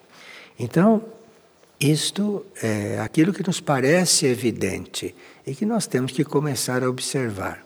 Então, 0.56 1.02
isto 1.80 2.44
é 2.60 2.98
aquilo 3.00 3.32
que 3.32 3.46
nos 3.46 3.60
parece 3.60 4.26
evidente 4.26 5.14
e 5.46 5.54
que 5.54 5.64
nós 5.64 5.86
temos 5.86 6.12
que 6.12 6.24
começar 6.24 6.82
a 6.82 6.90
observar. 6.90 7.64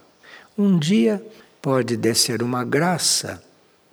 Um 0.57 0.79
dia 0.79 1.25
pode 1.63 1.97
descer 1.97 2.43
uma 2.43 2.63
graça 2.63 3.43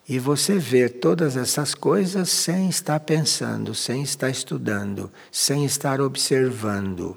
e 0.07 0.20
você 0.20 0.57
ver 0.57 0.99
todas 0.99 1.38
essas 1.38 1.74
coisas 1.74 2.30
sem 2.30 2.67
estar 2.67 2.99
pensando, 2.99 3.74
sem 3.74 4.01
estar 4.01 4.30
estudando, 4.30 5.11
sem 5.32 5.63
estar 5.63 6.01
observando. 6.01 7.15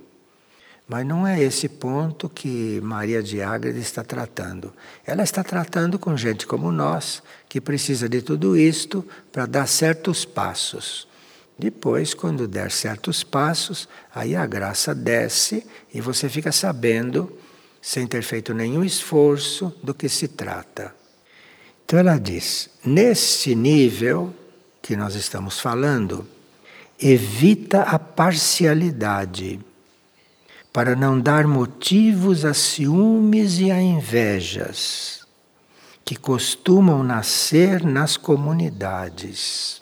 Mas 0.87 1.07
não 1.07 1.27
é 1.27 1.43
esse 1.43 1.69
ponto 1.69 2.29
que 2.29 2.81
Maria 2.83 3.23
de 3.23 3.41
Ágreda 3.41 3.79
está 3.79 4.05
tratando. 4.05 4.73
Ela 5.07 5.23
está 5.23 5.43
tratando 5.43 5.99
com 5.99 6.17
gente 6.17 6.47
como 6.47 6.71
nós, 6.71 7.23
que 7.49 7.61
precisa 7.61 8.09
de 8.09 8.21
tudo 8.21 8.57
isto 8.57 9.05
para 9.33 9.47
dar 9.47 9.67
certos 9.67 10.25
passos. 10.25 11.09
Depois, 11.63 12.13
quando 12.13 12.49
der 12.49 12.73
certos 12.73 13.23
passos, 13.23 13.89
aí 14.13 14.35
a 14.35 14.45
graça 14.45 14.93
desce 14.93 15.65
e 15.95 16.01
você 16.01 16.29
fica 16.29 16.51
sabendo, 16.51 17.39
sem 17.81 18.05
ter 18.05 18.25
feito 18.25 18.53
nenhum 18.53 18.83
esforço, 18.83 19.73
do 19.81 19.95
que 19.95 20.09
se 20.09 20.27
trata. 20.27 20.93
Então 21.85 22.01
ela 22.01 22.19
diz: 22.19 22.69
nesse 22.85 23.55
nível 23.55 24.35
que 24.83 24.97
nós 24.97 25.15
estamos 25.15 25.61
falando, 25.61 26.27
evita 27.01 27.83
a 27.83 27.97
parcialidade, 27.97 29.61
para 30.73 30.97
não 30.97 31.21
dar 31.21 31.47
motivos 31.47 32.45
a 32.45 32.55
ciúmes 32.55 33.61
e 33.61 33.71
a 33.71 33.81
invejas, 33.81 35.25
que 36.05 36.17
costumam 36.17 37.05
nascer 37.05 37.85
nas 37.85 38.17
comunidades. 38.17 39.82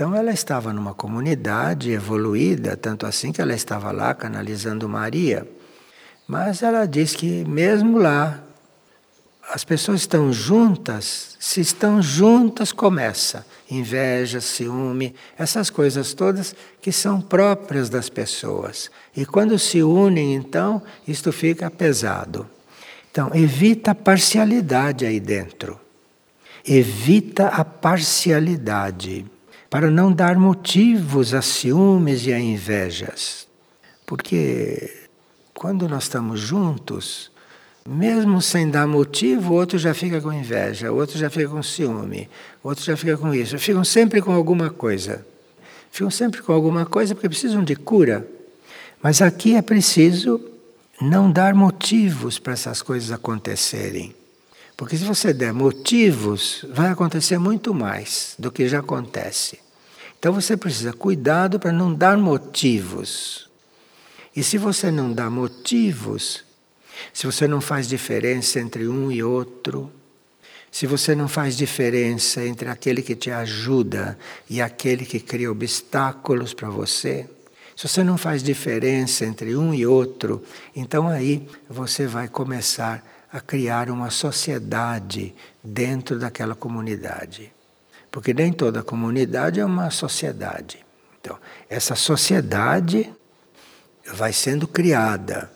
Então 0.00 0.14
ela 0.14 0.32
estava 0.32 0.72
numa 0.72 0.94
comunidade 0.94 1.90
evoluída, 1.90 2.74
tanto 2.74 3.04
assim 3.04 3.32
que 3.32 3.42
ela 3.42 3.52
estava 3.52 3.92
lá 3.92 4.14
canalizando 4.14 4.88
Maria. 4.88 5.46
Mas 6.26 6.62
ela 6.62 6.86
diz 6.86 7.14
que 7.14 7.44
mesmo 7.44 7.98
lá, 7.98 8.42
as 9.52 9.62
pessoas 9.62 10.00
estão 10.00 10.32
juntas, 10.32 11.36
se 11.38 11.60
estão 11.60 12.00
juntas 12.00 12.72
começa 12.72 13.44
inveja, 13.70 14.40
ciúme, 14.40 15.14
essas 15.38 15.68
coisas 15.68 16.14
todas 16.14 16.56
que 16.80 16.92
são 16.92 17.20
próprias 17.20 17.90
das 17.90 18.08
pessoas. 18.08 18.90
E 19.14 19.26
quando 19.26 19.58
se 19.58 19.82
unem, 19.82 20.34
então, 20.34 20.82
isto 21.06 21.30
fica 21.30 21.70
pesado. 21.70 22.48
Então, 23.10 23.30
evita 23.34 23.90
a 23.90 23.94
parcialidade 23.94 25.04
aí 25.04 25.20
dentro. 25.20 25.78
Evita 26.64 27.48
a 27.48 27.62
parcialidade 27.66 29.26
para 29.70 29.88
não 29.88 30.12
dar 30.12 30.36
motivos 30.36 31.32
a 31.32 31.40
ciúmes 31.40 32.26
e 32.26 32.32
a 32.32 32.40
invejas. 32.40 33.46
Porque 34.04 34.92
quando 35.54 35.88
nós 35.88 36.02
estamos 36.02 36.40
juntos, 36.40 37.30
mesmo 37.88 38.42
sem 38.42 38.68
dar 38.68 38.88
motivo, 38.88 39.52
o 39.52 39.56
outro 39.56 39.78
já 39.78 39.94
fica 39.94 40.20
com 40.20 40.32
inveja, 40.32 40.92
o 40.92 40.96
outro 40.96 41.16
já 41.16 41.30
fica 41.30 41.48
com 41.48 41.62
ciúme, 41.62 42.28
o 42.64 42.68
outro 42.68 42.84
já 42.84 42.96
fica 42.96 43.16
com 43.16 43.32
isso. 43.32 43.56
Ficam 43.58 43.84
sempre 43.84 44.20
com 44.20 44.32
alguma 44.32 44.70
coisa. 44.70 45.24
Ficam 45.92 46.10
sempre 46.10 46.42
com 46.42 46.52
alguma 46.52 46.84
coisa 46.84 47.14
porque 47.14 47.28
precisam 47.28 47.62
de 47.62 47.76
cura. 47.76 48.26
Mas 49.00 49.22
aqui 49.22 49.54
é 49.54 49.62
preciso 49.62 50.40
não 51.00 51.30
dar 51.30 51.54
motivos 51.54 52.38
para 52.38 52.52
essas 52.52 52.82
coisas 52.82 53.12
acontecerem. 53.12 54.14
Porque 54.80 54.96
se 54.96 55.04
você 55.04 55.34
der 55.34 55.52
motivos, 55.52 56.64
vai 56.72 56.88
acontecer 56.88 57.36
muito 57.36 57.74
mais 57.74 58.34
do 58.38 58.50
que 58.50 58.66
já 58.66 58.78
acontece. 58.78 59.58
Então 60.18 60.32
você 60.32 60.56
precisa 60.56 60.90
cuidado 60.90 61.60
para 61.60 61.70
não 61.70 61.92
dar 61.92 62.16
motivos. 62.16 63.50
E 64.34 64.42
se 64.42 64.56
você 64.56 64.90
não 64.90 65.12
dá 65.12 65.28
motivos, 65.28 66.44
se 67.12 67.26
você 67.26 67.46
não 67.46 67.60
faz 67.60 67.86
diferença 67.86 68.58
entre 68.58 68.88
um 68.88 69.12
e 69.12 69.22
outro, 69.22 69.92
se 70.72 70.86
você 70.86 71.14
não 71.14 71.28
faz 71.28 71.58
diferença 71.58 72.42
entre 72.42 72.70
aquele 72.70 73.02
que 73.02 73.14
te 73.14 73.30
ajuda 73.30 74.18
e 74.48 74.62
aquele 74.62 75.04
que 75.04 75.20
cria 75.20 75.52
obstáculos 75.52 76.54
para 76.54 76.70
você, 76.70 77.28
se 77.76 77.86
você 77.86 78.02
não 78.02 78.16
faz 78.16 78.42
diferença 78.42 79.26
entre 79.26 79.54
um 79.54 79.74
e 79.74 79.86
outro, 79.86 80.42
então 80.74 81.06
aí 81.06 81.46
você 81.68 82.06
vai 82.06 82.28
começar 82.28 83.09
a 83.32 83.40
criar 83.40 83.90
uma 83.90 84.10
sociedade 84.10 85.34
dentro 85.62 86.18
daquela 86.18 86.54
comunidade. 86.54 87.52
Porque 88.10 88.34
nem 88.34 88.52
toda 88.52 88.82
comunidade 88.82 89.60
é 89.60 89.64
uma 89.64 89.90
sociedade. 89.90 90.84
Então, 91.20 91.38
essa 91.68 91.94
sociedade 91.94 93.12
vai 94.12 94.32
sendo 94.32 94.66
criada. 94.66 95.50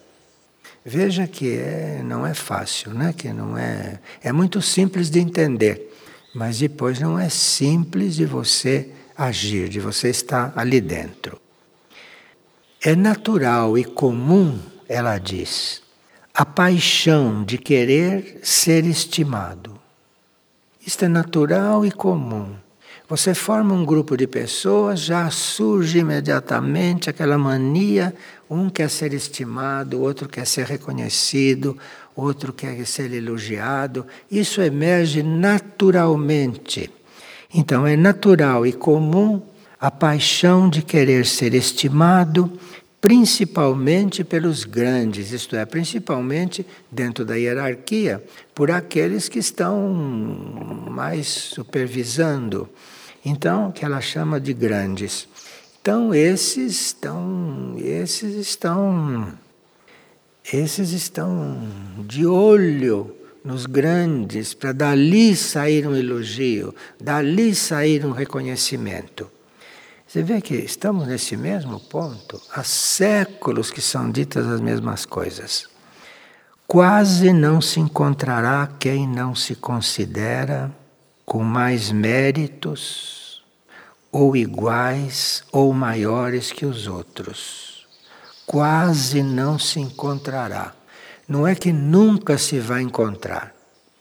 Veja 0.84 1.26
que 1.26 1.56
é, 1.56 2.02
não 2.04 2.26
é 2.26 2.34
fácil, 2.34 2.92
né? 2.92 3.12
que 3.16 3.32
não 3.32 3.56
é, 3.56 3.98
é 4.22 4.30
muito 4.30 4.60
simples 4.60 5.10
de 5.10 5.18
entender, 5.18 5.92
mas 6.34 6.58
depois 6.58 7.00
não 7.00 7.18
é 7.18 7.28
simples 7.28 8.14
de 8.14 8.26
você 8.26 8.90
agir, 9.16 9.68
de 9.68 9.80
você 9.80 10.10
estar 10.10 10.52
ali 10.54 10.80
dentro. 10.80 11.40
É 12.82 12.94
natural 12.94 13.78
e 13.78 13.84
comum, 13.84 14.60
ela 14.86 15.16
diz, 15.18 15.82
a 16.34 16.44
paixão 16.44 17.44
de 17.44 17.56
querer 17.56 18.40
ser 18.42 18.84
estimado. 18.84 19.78
Isto 20.84 21.04
é 21.04 21.08
natural 21.08 21.86
e 21.86 21.92
comum. 21.92 22.56
Você 23.08 23.34
forma 23.34 23.72
um 23.72 23.84
grupo 23.84 24.16
de 24.16 24.26
pessoas, 24.26 24.98
já 24.98 25.30
surge 25.30 26.00
imediatamente 26.00 27.08
aquela 27.08 27.38
mania: 27.38 28.12
um 28.50 28.68
quer 28.68 28.90
ser 28.90 29.14
estimado, 29.14 30.00
outro 30.00 30.28
quer 30.28 30.46
ser 30.46 30.66
reconhecido, 30.66 31.78
outro 32.16 32.52
quer 32.52 32.84
ser 32.84 33.12
elogiado. 33.12 34.04
Isso 34.28 34.60
emerge 34.60 35.22
naturalmente. 35.22 36.90
Então, 37.54 37.86
é 37.86 37.96
natural 37.96 38.66
e 38.66 38.72
comum 38.72 39.40
a 39.78 39.90
paixão 39.90 40.68
de 40.68 40.82
querer 40.82 41.26
ser 41.26 41.54
estimado, 41.54 42.58
principalmente 43.04 44.24
pelos 44.24 44.64
grandes, 44.64 45.30
isto 45.30 45.54
é, 45.54 45.66
principalmente 45.66 46.66
dentro 46.90 47.22
da 47.22 47.34
hierarquia, 47.34 48.24
por 48.54 48.70
aqueles 48.70 49.28
que 49.28 49.38
estão 49.38 49.92
mais 50.90 51.26
supervisando. 51.26 52.66
Então, 53.22 53.70
que 53.70 53.84
ela 53.84 54.00
chama 54.00 54.40
de 54.40 54.54
grandes. 54.54 55.28
Então, 55.82 56.14
esses 56.14 56.80
estão, 56.80 57.76
esses 57.76 58.36
estão, 58.36 59.34
esses 60.50 60.92
estão 60.92 61.58
de 62.08 62.24
olho 62.24 63.14
nos 63.44 63.66
grandes 63.66 64.54
para 64.54 64.72
dali 64.72 65.36
sair 65.36 65.86
um 65.86 65.94
elogio, 65.94 66.74
dali 66.98 67.54
sair 67.54 68.06
um 68.06 68.12
reconhecimento. 68.12 69.33
Você 70.14 70.22
vê 70.22 70.40
que 70.40 70.54
estamos 70.54 71.08
nesse 71.08 71.36
mesmo 71.36 71.80
ponto 71.80 72.40
há 72.52 72.62
séculos 72.62 73.72
que 73.72 73.82
são 73.82 74.12
ditas 74.12 74.46
as 74.46 74.60
mesmas 74.60 75.04
coisas. 75.04 75.68
Quase 76.68 77.32
não 77.32 77.60
se 77.60 77.80
encontrará 77.80 78.68
quem 78.78 79.08
não 79.08 79.34
se 79.34 79.56
considera 79.56 80.70
com 81.26 81.42
mais 81.42 81.90
méritos, 81.90 83.42
ou 84.12 84.36
iguais, 84.36 85.42
ou 85.50 85.72
maiores 85.72 86.52
que 86.52 86.64
os 86.64 86.86
outros. 86.86 87.84
Quase 88.46 89.20
não 89.20 89.58
se 89.58 89.80
encontrará. 89.80 90.76
Não 91.26 91.44
é 91.44 91.56
que 91.56 91.72
nunca 91.72 92.38
se 92.38 92.60
vai 92.60 92.82
encontrar. 92.82 93.52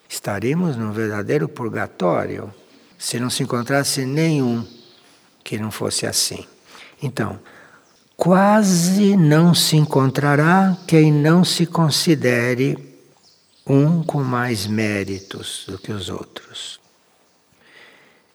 Estaremos 0.07 0.78
num 0.78 0.91
verdadeiro 0.91 1.49
purgatório 1.49 2.53
se 2.99 3.20
não 3.20 3.32
se 3.32 3.41
encontrasse 3.41 4.05
nenhum 4.05 4.64
que 5.43 5.57
não 5.57 5.71
fosse 5.71 6.05
assim. 6.05 6.45
Então, 7.01 7.39
quase 8.15 9.17
não 9.17 9.53
se 9.53 9.75
encontrará 9.75 10.77
quem 10.87 11.11
não 11.11 11.43
se 11.43 11.65
considere 11.65 12.77
um 13.67 14.03
com 14.03 14.23
mais 14.23 14.67
méritos 14.67 15.65
do 15.67 15.77
que 15.77 15.91
os 15.91 16.09
outros 16.09 16.83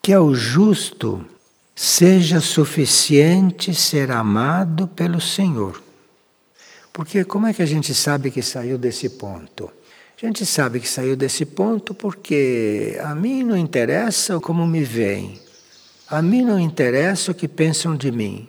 que 0.09 0.13
ao 0.15 0.35
justo 0.35 1.23
seja 1.77 2.41
suficiente 2.41 3.75
ser 3.75 4.11
amado 4.11 4.89
pelo 4.89 5.21
Senhor. 5.21 5.83
Porque 6.91 7.25
como 7.25 7.47
é 7.47 7.53
que 7.53 7.61
a 7.61 7.67
gente 7.67 7.95
sabe 7.95 8.31
que 8.31 8.41
saiu 8.41 8.79
desse 8.79 9.11
ponto? 9.11 9.71
A 10.17 10.25
gente 10.25 10.47
sabe 10.47 10.81
que 10.81 10.89
saiu 10.89 11.15
desse 11.15 11.45
ponto 11.45 11.93
porque 11.93 12.99
a 13.05 13.15
mim 13.15 13.43
não 13.43 13.55
interessa 13.55 14.41
como 14.41 14.67
me 14.67 14.83
veem. 14.83 15.39
A 16.11 16.23
mim 16.23 16.43
não 16.43 16.59
interessa 16.59 17.33
o 17.33 17.35
que 17.35 17.47
pensam 17.47 17.95
de 17.95 18.11
mim. 18.11 18.49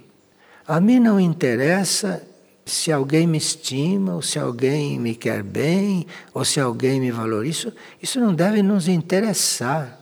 A 0.66 0.80
mim 0.80 1.00
não 1.00 1.20
interessa 1.20 2.24
se 2.66 2.92
alguém 2.92 3.28
me 3.28 3.38
estima, 3.38 4.14
ou 4.14 4.22
se 4.22 4.40
alguém 4.40 5.00
me 5.00 5.16
quer 5.16 5.44
bem, 5.44 6.06
ou 6.34 6.46
se 6.46 6.60
alguém 6.60 7.00
me 7.02 7.12
valoriza. 7.12 7.50
Isso, 7.50 7.74
isso 8.02 8.20
não 8.20 8.34
deve 8.34 8.62
nos 8.62 8.88
interessar. 8.88 10.00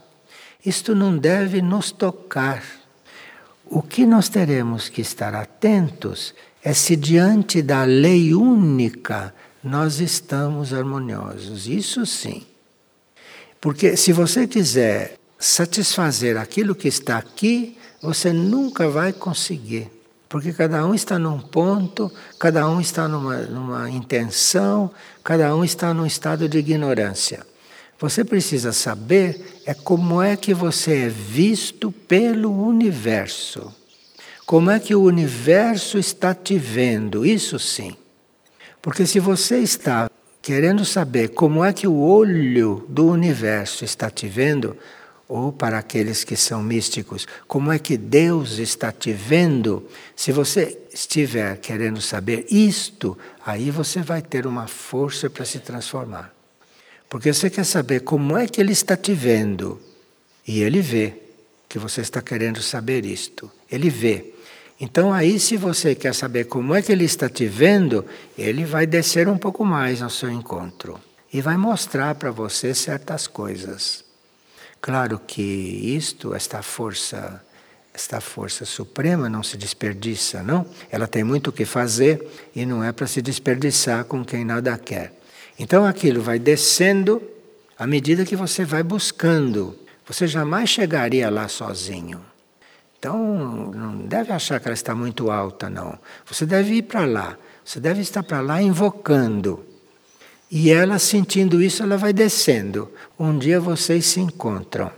Isto 0.64 0.94
não 0.94 1.16
deve 1.16 1.60
nos 1.60 1.90
tocar. 1.90 2.62
O 3.66 3.82
que 3.82 4.06
nós 4.06 4.28
teremos 4.28 4.88
que 4.88 5.00
estar 5.00 5.34
atentos 5.34 6.34
é 6.62 6.72
se 6.72 6.94
diante 6.94 7.60
da 7.62 7.84
lei 7.84 8.34
única 8.34 9.34
nós 9.64 10.00
estamos 10.00 10.72
harmoniosos. 10.72 11.66
Isso 11.66 12.06
sim. 12.06 12.46
Porque 13.60 13.96
se 13.96 14.12
você 14.12 14.46
quiser 14.46 15.17
satisfazer 15.38 16.36
aquilo 16.36 16.74
que 16.74 16.88
está 16.88 17.18
aqui, 17.18 17.76
você 18.02 18.32
nunca 18.32 18.88
vai 18.88 19.12
conseguir. 19.12 19.90
Porque 20.28 20.52
cada 20.52 20.84
um 20.84 20.94
está 20.94 21.18
num 21.18 21.38
ponto, 21.38 22.12
cada 22.38 22.68
um 22.68 22.80
está 22.80 23.08
numa, 23.08 23.38
numa 23.38 23.88
intenção, 23.88 24.90
cada 25.24 25.54
um 25.54 25.64
está 25.64 25.94
num 25.94 26.04
estado 26.04 26.48
de 26.48 26.58
ignorância. 26.58 27.46
Você 27.98 28.24
precisa 28.24 28.72
saber 28.72 29.62
é 29.64 29.74
como 29.74 30.22
é 30.22 30.36
que 30.36 30.52
você 30.52 31.06
é 31.06 31.08
visto 31.08 31.90
pelo 31.90 32.52
universo. 32.52 33.74
Como 34.44 34.70
é 34.70 34.78
que 34.78 34.94
o 34.94 35.02
universo 35.02 35.98
está 35.98 36.34
te 36.34 36.56
vendo? 36.56 37.24
Isso 37.24 37.58
sim. 37.58 37.96
Porque 38.80 39.06
se 39.06 39.18
você 39.18 39.58
está 39.58 40.10
querendo 40.40 40.84
saber 40.84 41.28
como 41.28 41.64
é 41.64 41.72
que 41.72 41.86
o 41.86 41.98
olho 41.98 42.86
do 42.88 43.06
universo 43.06 43.84
está 43.84 44.08
te 44.08 44.28
vendo, 44.28 44.76
ou 45.28 45.52
para 45.52 45.78
aqueles 45.78 46.24
que 46.24 46.34
são 46.34 46.62
místicos, 46.62 47.28
como 47.46 47.70
é 47.70 47.78
que 47.78 47.98
Deus 47.98 48.58
está 48.58 48.90
te 48.90 49.12
vendo, 49.12 49.86
se 50.16 50.32
você 50.32 50.78
estiver 50.92 51.58
querendo 51.58 52.00
saber 52.00 52.46
isto, 52.50 53.16
aí 53.44 53.70
você 53.70 54.00
vai 54.00 54.22
ter 54.22 54.46
uma 54.46 54.66
força 54.66 55.28
para 55.28 55.44
se 55.44 55.58
transformar. 55.58 56.34
Porque 57.10 57.32
você 57.32 57.50
quer 57.50 57.64
saber 57.64 58.00
como 58.00 58.36
é 58.36 58.46
que 58.46 58.60
ele 58.60 58.72
está 58.72 58.96
te 58.96 59.12
vendo. 59.12 59.80
E 60.46 60.62
ele 60.62 60.80
vê 60.80 61.14
que 61.68 61.78
você 61.78 62.00
está 62.00 62.22
querendo 62.22 62.62
saber 62.62 63.04
isto. 63.04 63.50
Ele 63.70 63.90
vê. 63.90 64.32
Então, 64.80 65.12
aí, 65.12 65.38
se 65.40 65.56
você 65.56 65.94
quer 65.94 66.14
saber 66.14 66.44
como 66.44 66.74
é 66.74 66.80
que 66.80 66.92
ele 66.92 67.04
está 67.04 67.28
te 67.28 67.46
vendo, 67.46 68.04
ele 68.36 68.64
vai 68.64 68.86
descer 68.86 69.28
um 69.28 69.36
pouco 69.36 69.64
mais 69.64 70.00
ao 70.00 70.10
seu 70.10 70.30
encontro 70.30 70.98
e 71.32 71.40
vai 71.40 71.56
mostrar 71.56 72.14
para 72.14 72.30
você 72.30 72.74
certas 72.74 73.26
coisas. 73.26 74.07
Claro 74.80 75.20
que 75.26 75.42
isto, 75.42 76.34
esta 76.34 76.62
força, 76.62 77.44
esta 77.92 78.20
força 78.20 78.64
suprema 78.64 79.28
não 79.28 79.42
se 79.42 79.56
desperdiça, 79.56 80.42
não? 80.42 80.66
Ela 80.90 81.06
tem 81.06 81.24
muito 81.24 81.48
o 81.48 81.52
que 81.52 81.64
fazer 81.64 82.26
e 82.54 82.64
não 82.64 82.82
é 82.82 82.92
para 82.92 83.06
se 83.06 83.20
desperdiçar 83.20 84.04
com 84.04 84.24
quem 84.24 84.44
nada 84.44 84.78
quer. 84.78 85.12
Então 85.58 85.84
aquilo 85.84 86.22
vai 86.22 86.38
descendo 86.38 87.20
à 87.78 87.86
medida 87.86 88.24
que 88.24 88.36
você 88.36 88.64
vai 88.64 88.82
buscando. 88.82 89.76
Você 90.06 90.26
jamais 90.26 90.70
chegaria 90.70 91.28
lá 91.28 91.48
sozinho. 91.48 92.24
Então, 92.98 93.70
não 93.72 93.98
deve 93.98 94.32
achar 94.32 94.58
que 94.58 94.66
ela 94.66 94.74
está 94.74 94.94
muito 94.94 95.30
alta, 95.30 95.70
não. 95.70 95.98
Você 96.26 96.44
deve 96.44 96.74
ir 96.74 96.82
para 96.82 97.04
lá. 97.04 97.38
Você 97.64 97.78
deve 97.78 98.00
estar 98.00 98.22
para 98.22 98.40
lá 98.40 98.60
invocando. 98.60 99.64
E 100.50 100.70
ela, 100.70 100.98
sentindo 100.98 101.62
isso, 101.62 101.82
ela 101.82 101.96
vai 101.96 102.12
descendo. 102.12 102.90
Um 103.18 103.38
dia 103.38 103.60
vocês 103.60 104.06
se 104.06 104.20
encontram. 104.20 104.90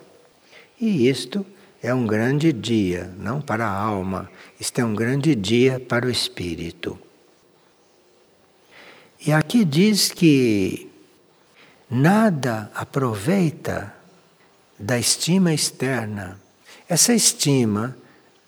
E 0.80 1.08
isto 1.08 1.44
é 1.82 1.92
um 1.92 2.06
grande 2.06 2.52
dia, 2.52 3.12
não 3.18 3.40
para 3.40 3.66
a 3.66 3.72
alma, 3.72 4.30
isto 4.58 4.78
é 4.80 4.84
um 4.84 4.94
grande 4.94 5.34
dia 5.34 5.80
para 5.80 6.06
o 6.06 6.10
espírito. 6.10 6.98
E 9.26 9.32
aqui 9.32 9.64
diz 9.64 10.10
que 10.10 10.90
nada 11.90 12.70
aproveita 12.74 13.94
da 14.78 14.98
estima 14.98 15.52
externa. 15.52 16.40
Essa 16.88 17.12
estima 17.12 17.96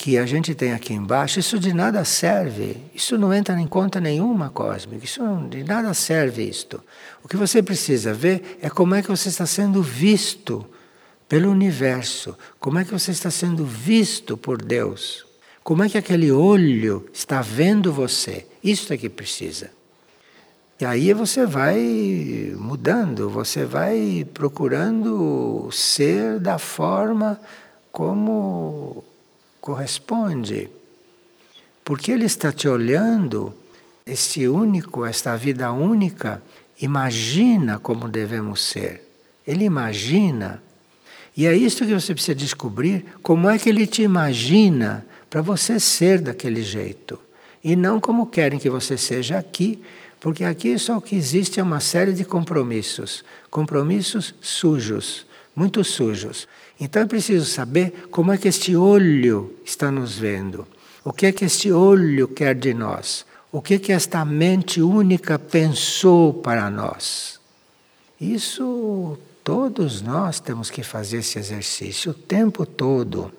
que 0.02 0.18
a 0.18 0.26
gente 0.26 0.52
tem 0.52 0.72
aqui 0.72 0.92
embaixo, 0.92 1.38
isso 1.38 1.60
de 1.60 1.72
nada 1.72 2.04
serve. 2.04 2.76
Isso 2.92 3.16
não 3.16 3.32
entra 3.32 3.60
em 3.60 3.68
conta 3.68 4.00
nenhuma 4.00 4.50
cósmica. 4.50 5.04
Isso 5.04 5.22
não, 5.22 5.48
de 5.48 5.62
nada 5.62 5.94
serve 5.94 6.42
isto. 6.42 6.82
O 7.22 7.28
que 7.28 7.36
você 7.36 7.62
precisa 7.62 8.12
ver 8.12 8.58
é 8.60 8.68
como 8.68 8.96
é 8.96 9.00
que 9.00 9.08
você 9.08 9.28
está 9.28 9.46
sendo 9.46 9.80
visto 9.80 10.66
pelo 11.28 11.52
universo. 11.52 12.36
Como 12.58 12.80
é 12.80 12.84
que 12.84 12.90
você 12.90 13.12
está 13.12 13.30
sendo 13.30 13.64
visto 13.64 14.36
por 14.36 14.60
Deus. 14.60 15.24
Como 15.62 15.84
é 15.84 15.88
que 15.88 15.96
aquele 15.96 16.32
olho 16.32 17.08
está 17.12 17.40
vendo 17.40 17.92
você. 17.92 18.44
Isso 18.60 18.92
é 18.92 18.96
que 18.96 19.08
precisa. 19.08 19.70
E 20.80 20.84
aí 20.84 21.12
você 21.12 21.46
vai 21.46 22.52
mudando, 22.58 23.30
você 23.30 23.64
vai 23.64 24.26
procurando 24.34 25.68
ser 25.70 26.40
da 26.40 26.58
forma 26.58 27.40
como 27.92 29.04
corresponde. 29.62 30.68
Porque 31.82 32.12
ele 32.12 32.26
está 32.26 32.52
te 32.52 32.68
olhando, 32.68 33.54
esse 34.04 34.46
único, 34.46 35.06
esta 35.06 35.34
vida 35.36 35.72
única, 35.72 36.42
imagina 36.78 37.78
como 37.78 38.08
devemos 38.08 38.60
ser. 38.60 39.08
Ele 39.46 39.64
imagina. 39.64 40.62
E 41.34 41.46
é 41.46 41.56
isso 41.56 41.86
que 41.86 41.94
você 41.94 42.12
precisa 42.12 42.34
descobrir: 42.34 43.06
como 43.22 43.48
é 43.48 43.58
que 43.58 43.70
ele 43.70 43.86
te 43.86 44.02
imagina 44.02 45.06
para 45.30 45.40
você 45.40 45.80
ser 45.80 46.20
daquele 46.20 46.62
jeito. 46.62 47.18
E 47.64 47.74
não 47.74 47.98
como 47.98 48.26
querem 48.26 48.58
que 48.58 48.68
você 48.68 48.98
seja 48.98 49.38
aqui, 49.38 49.82
porque 50.20 50.44
aqui 50.44 50.78
só 50.78 50.98
o 50.98 51.00
que 51.00 51.16
existe 51.16 51.58
é 51.58 51.62
uma 51.62 51.80
série 51.80 52.12
de 52.12 52.22
compromissos 52.22 53.24
compromissos 53.50 54.34
sujos, 54.40 55.26
muito 55.54 55.84
sujos. 55.84 56.48
Então 56.80 57.02
é 57.02 57.06
preciso 57.06 57.46
saber 57.46 58.08
como 58.10 58.32
é 58.32 58.38
que 58.38 58.48
este 58.48 58.74
olho 58.74 59.54
está 59.64 59.90
nos 59.90 60.18
vendo. 60.18 60.66
O 61.04 61.12
que 61.12 61.26
é 61.26 61.32
que 61.32 61.44
este 61.44 61.70
olho 61.72 62.28
quer 62.28 62.54
de 62.54 62.74
nós? 62.74 63.24
O 63.50 63.60
que 63.60 63.74
é 63.74 63.78
que 63.78 63.92
esta 63.92 64.24
mente 64.24 64.80
única 64.80 65.38
pensou 65.38 66.32
para 66.32 66.70
nós? 66.70 67.38
Isso 68.20 69.18
todos 69.44 70.00
nós 70.00 70.40
temos 70.40 70.70
que 70.70 70.82
fazer 70.82 71.18
esse 71.18 71.38
exercício 71.38 72.12
o 72.12 72.14
tempo 72.14 72.64
todo. 72.64 73.32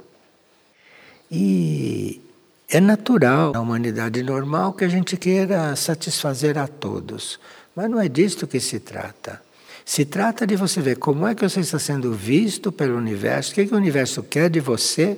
E 1.31 2.21
é 2.69 2.79
natural 2.79 3.53
na 3.53 3.61
humanidade 3.61 4.21
normal 4.21 4.73
que 4.73 4.83
a 4.83 4.89
gente 4.89 5.15
queira 5.17 5.75
satisfazer 5.75 6.57
a 6.57 6.67
todos, 6.67 7.39
mas 7.75 7.89
não 7.89 7.99
é 7.99 8.07
disto 8.09 8.45
que 8.45 8.59
se 8.59 8.79
trata. 8.79 9.41
Se 9.85 10.05
trata 10.05 10.47
de 10.47 10.55
você 10.55 10.81
ver 10.81 10.97
como 10.97 11.27
é 11.27 11.35
que 11.35 11.47
você 11.47 11.59
está 11.59 11.77
sendo 11.77 12.13
visto 12.13 12.71
pelo 12.71 12.97
universo, 12.97 13.51
o 13.51 13.55
que, 13.55 13.61
é 13.61 13.65
que 13.65 13.73
o 13.73 13.77
universo 13.77 14.23
quer 14.23 14.49
de 14.49 14.59
você, 14.59 15.17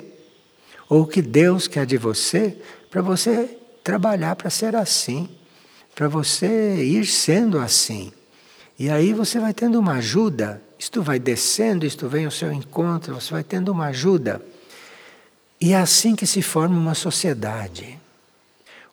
ou 0.89 1.03
o 1.03 1.07
que 1.07 1.21
Deus 1.21 1.67
quer 1.67 1.85
de 1.85 1.97
você, 1.97 2.57
para 2.89 3.01
você 3.01 3.57
trabalhar 3.83 4.35
para 4.35 4.49
ser 4.49 4.75
assim, 4.75 5.29
para 5.93 6.07
você 6.07 6.83
ir 6.83 7.05
sendo 7.05 7.59
assim. 7.59 8.11
E 8.77 8.89
aí 8.89 9.13
você 9.13 9.39
vai 9.39 9.53
tendo 9.53 9.79
uma 9.79 9.93
ajuda, 9.93 10.61
isto 10.77 11.01
vai 11.01 11.19
descendo, 11.19 11.85
isto 11.85 12.09
vem 12.09 12.25
ao 12.25 12.31
seu 12.31 12.51
encontro, 12.51 13.13
você 13.13 13.31
vai 13.31 13.43
tendo 13.43 13.71
uma 13.71 13.85
ajuda. 13.87 14.41
E 15.61 15.73
é 15.73 15.77
assim 15.77 16.15
que 16.15 16.27
se 16.27 16.41
forma 16.41 16.77
uma 16.77 16.95
sociedade. 16.95 17.97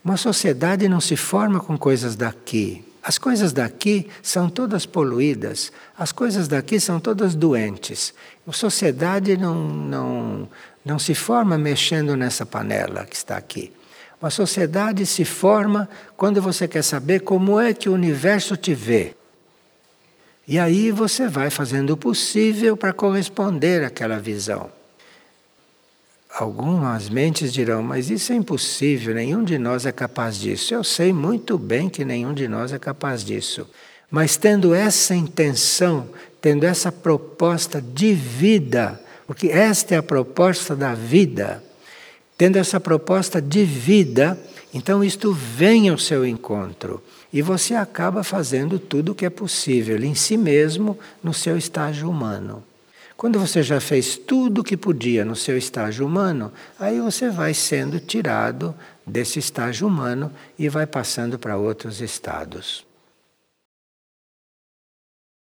Uma 0.05 0.17
sociedade 0.17 0.89
não 0.89 1.01
se 1.01 1.17
forma 1.17 1.59
com 1.61 1.77
coisas 1.77 2.15
daqui. 2.15 2.85
As 3.03 3.19
coisas 3.19 3.53
daqui 3.53 4.09
são 4.23 4.49
todas 4.49 4.87
poluídas, 4.87 5.73
as 5.99 6.13
coisas 6.13 6.47
daqui 6.47 6.79
são 6.79 7.01
todas 7.01 7.35
doentes. 7.35 8.15
A 8.47 8.53
sociedade 8.53 9.37
não, 9.37 9.55
não, 9.55 10.49
não 10.85 10.99
se 11.01 11.15
forma 11.15 11.59
mexendo 11.59 12.17
nessa 12.17 12.47
panela 12.47 13.05
que 13.05 13.17
está 13.17 13.37
aqui. 13.37 13.73
Uma 14.21 14.31
sociedade 14.31 15.05
se 15.05 15.25
forma 15.25 15.89
quando 16.17 16.41
você 16.41 16.69
quer 16.69 16.83
saber 16.83 17.21
como 17.21 17.59
é 17.59 17.75
que 17.75 17.89
o 17.89 17.93
universo 17.93 18.57
te 18.57 18.73
vê. 18.73 19.17
E 20.47 20.61
aí 20.61 20.93
você 20.93 21.27
vai 21.27 21.51
fazendo 21.51 21.91
o 21.91 21.97
possível 21.97 22.77
para 22.77 22.93
corresponder 22.93 23.83
àquela 23.83 24.21
visão. 24.21 24.71
Algumas 26.35 27.09
mentes 27.09 27.53
dirão, 27.53 27.83
mas 27.83 28.11
isso 28.11 28.33
é 28.33 28.37
impossível, 28.37 29.15
nenhum 29.15 29.45
de 29.45 29.59
nós 29.59 29.85
é 29.85 29.93
capaz 29.93 30.37
disso. 30.37 30.73
Eu 30.73 30.83
sei 30.83 31.13
muito 31.13 31.59
bem 31.59 31.89
que 31.89 32.05
nenhum 32.05 32.33
de 32.33 32.49
nós 32.49 32.73
é 32.73 32.79
capaz 32.79 33.23
disso. 33.23 33.69
Mas 34.11 34.37
tendo 34.37 34.75
essa 34.75 35.15
intenção, 35.15 36.09
tendo 36.41 36.65
essa 36.65 36.91
proposta 36.91 37.81
de 37.81 38.15
vida, 38.15 39.01
porque 39.27 39.49
esta 39.49 39.95
é 39.95 39.99
a 39.99 40.03
proposta 40.03 40.75
da 40.75 40.95
vida, 40.95 41.63
Tendo 42.43 42.57
essa 42.57 42.81
proposta 42.81 43.41
de 43.41 43.65
vida, 43.65 44.37
então 44.75 45.05
isto 45.05 45.33
vem 45.33 45.89
ao 45.89 45.97
seu 45.97 46.27
encontro 46.27 47.01
e 47.33 47.41
você 47.41 47.73
acaba 47.75 48.25
fazendo 48.25 48.81
tudo 48.81 49.13
o 49.13 49.15
que 49.15 49.25
é 49.25 49.31
possível 49.31 49.97
em 50.03 50.17
si 50.17 50.37
mesmo, 50.37 50.99
no 51.23 51.33
seu 51.33 51.57
estágio 51.57 52.11
humano. 52.11 52.61
Quando 53.23 53.39
você 53.39 53.63
já 53.63 53.79
fez 53.79 54.17
tudo 54.17 54.63
o 54.63 54.65
que 54.65 54.77
podia 54.77 55.25
no 55.25 55.37
seu 55.37 55.57
estágio 55.57 56.05
humano, 56.05 56.53
aí 56.77 56.99
você 56.99 57.31
vai 57.31 57.55
sendo 57.55 58.01
tirado 58.01 58.75
desse 59.07 59.39
estágio 59.39 59.87
humano 59.87 60.29
e 60.59 60.69
vai 60.69 60.89
passando 60.89 61.39
para 61.39 61.57
outros 61.57 62.01
estados. 62.01 62.85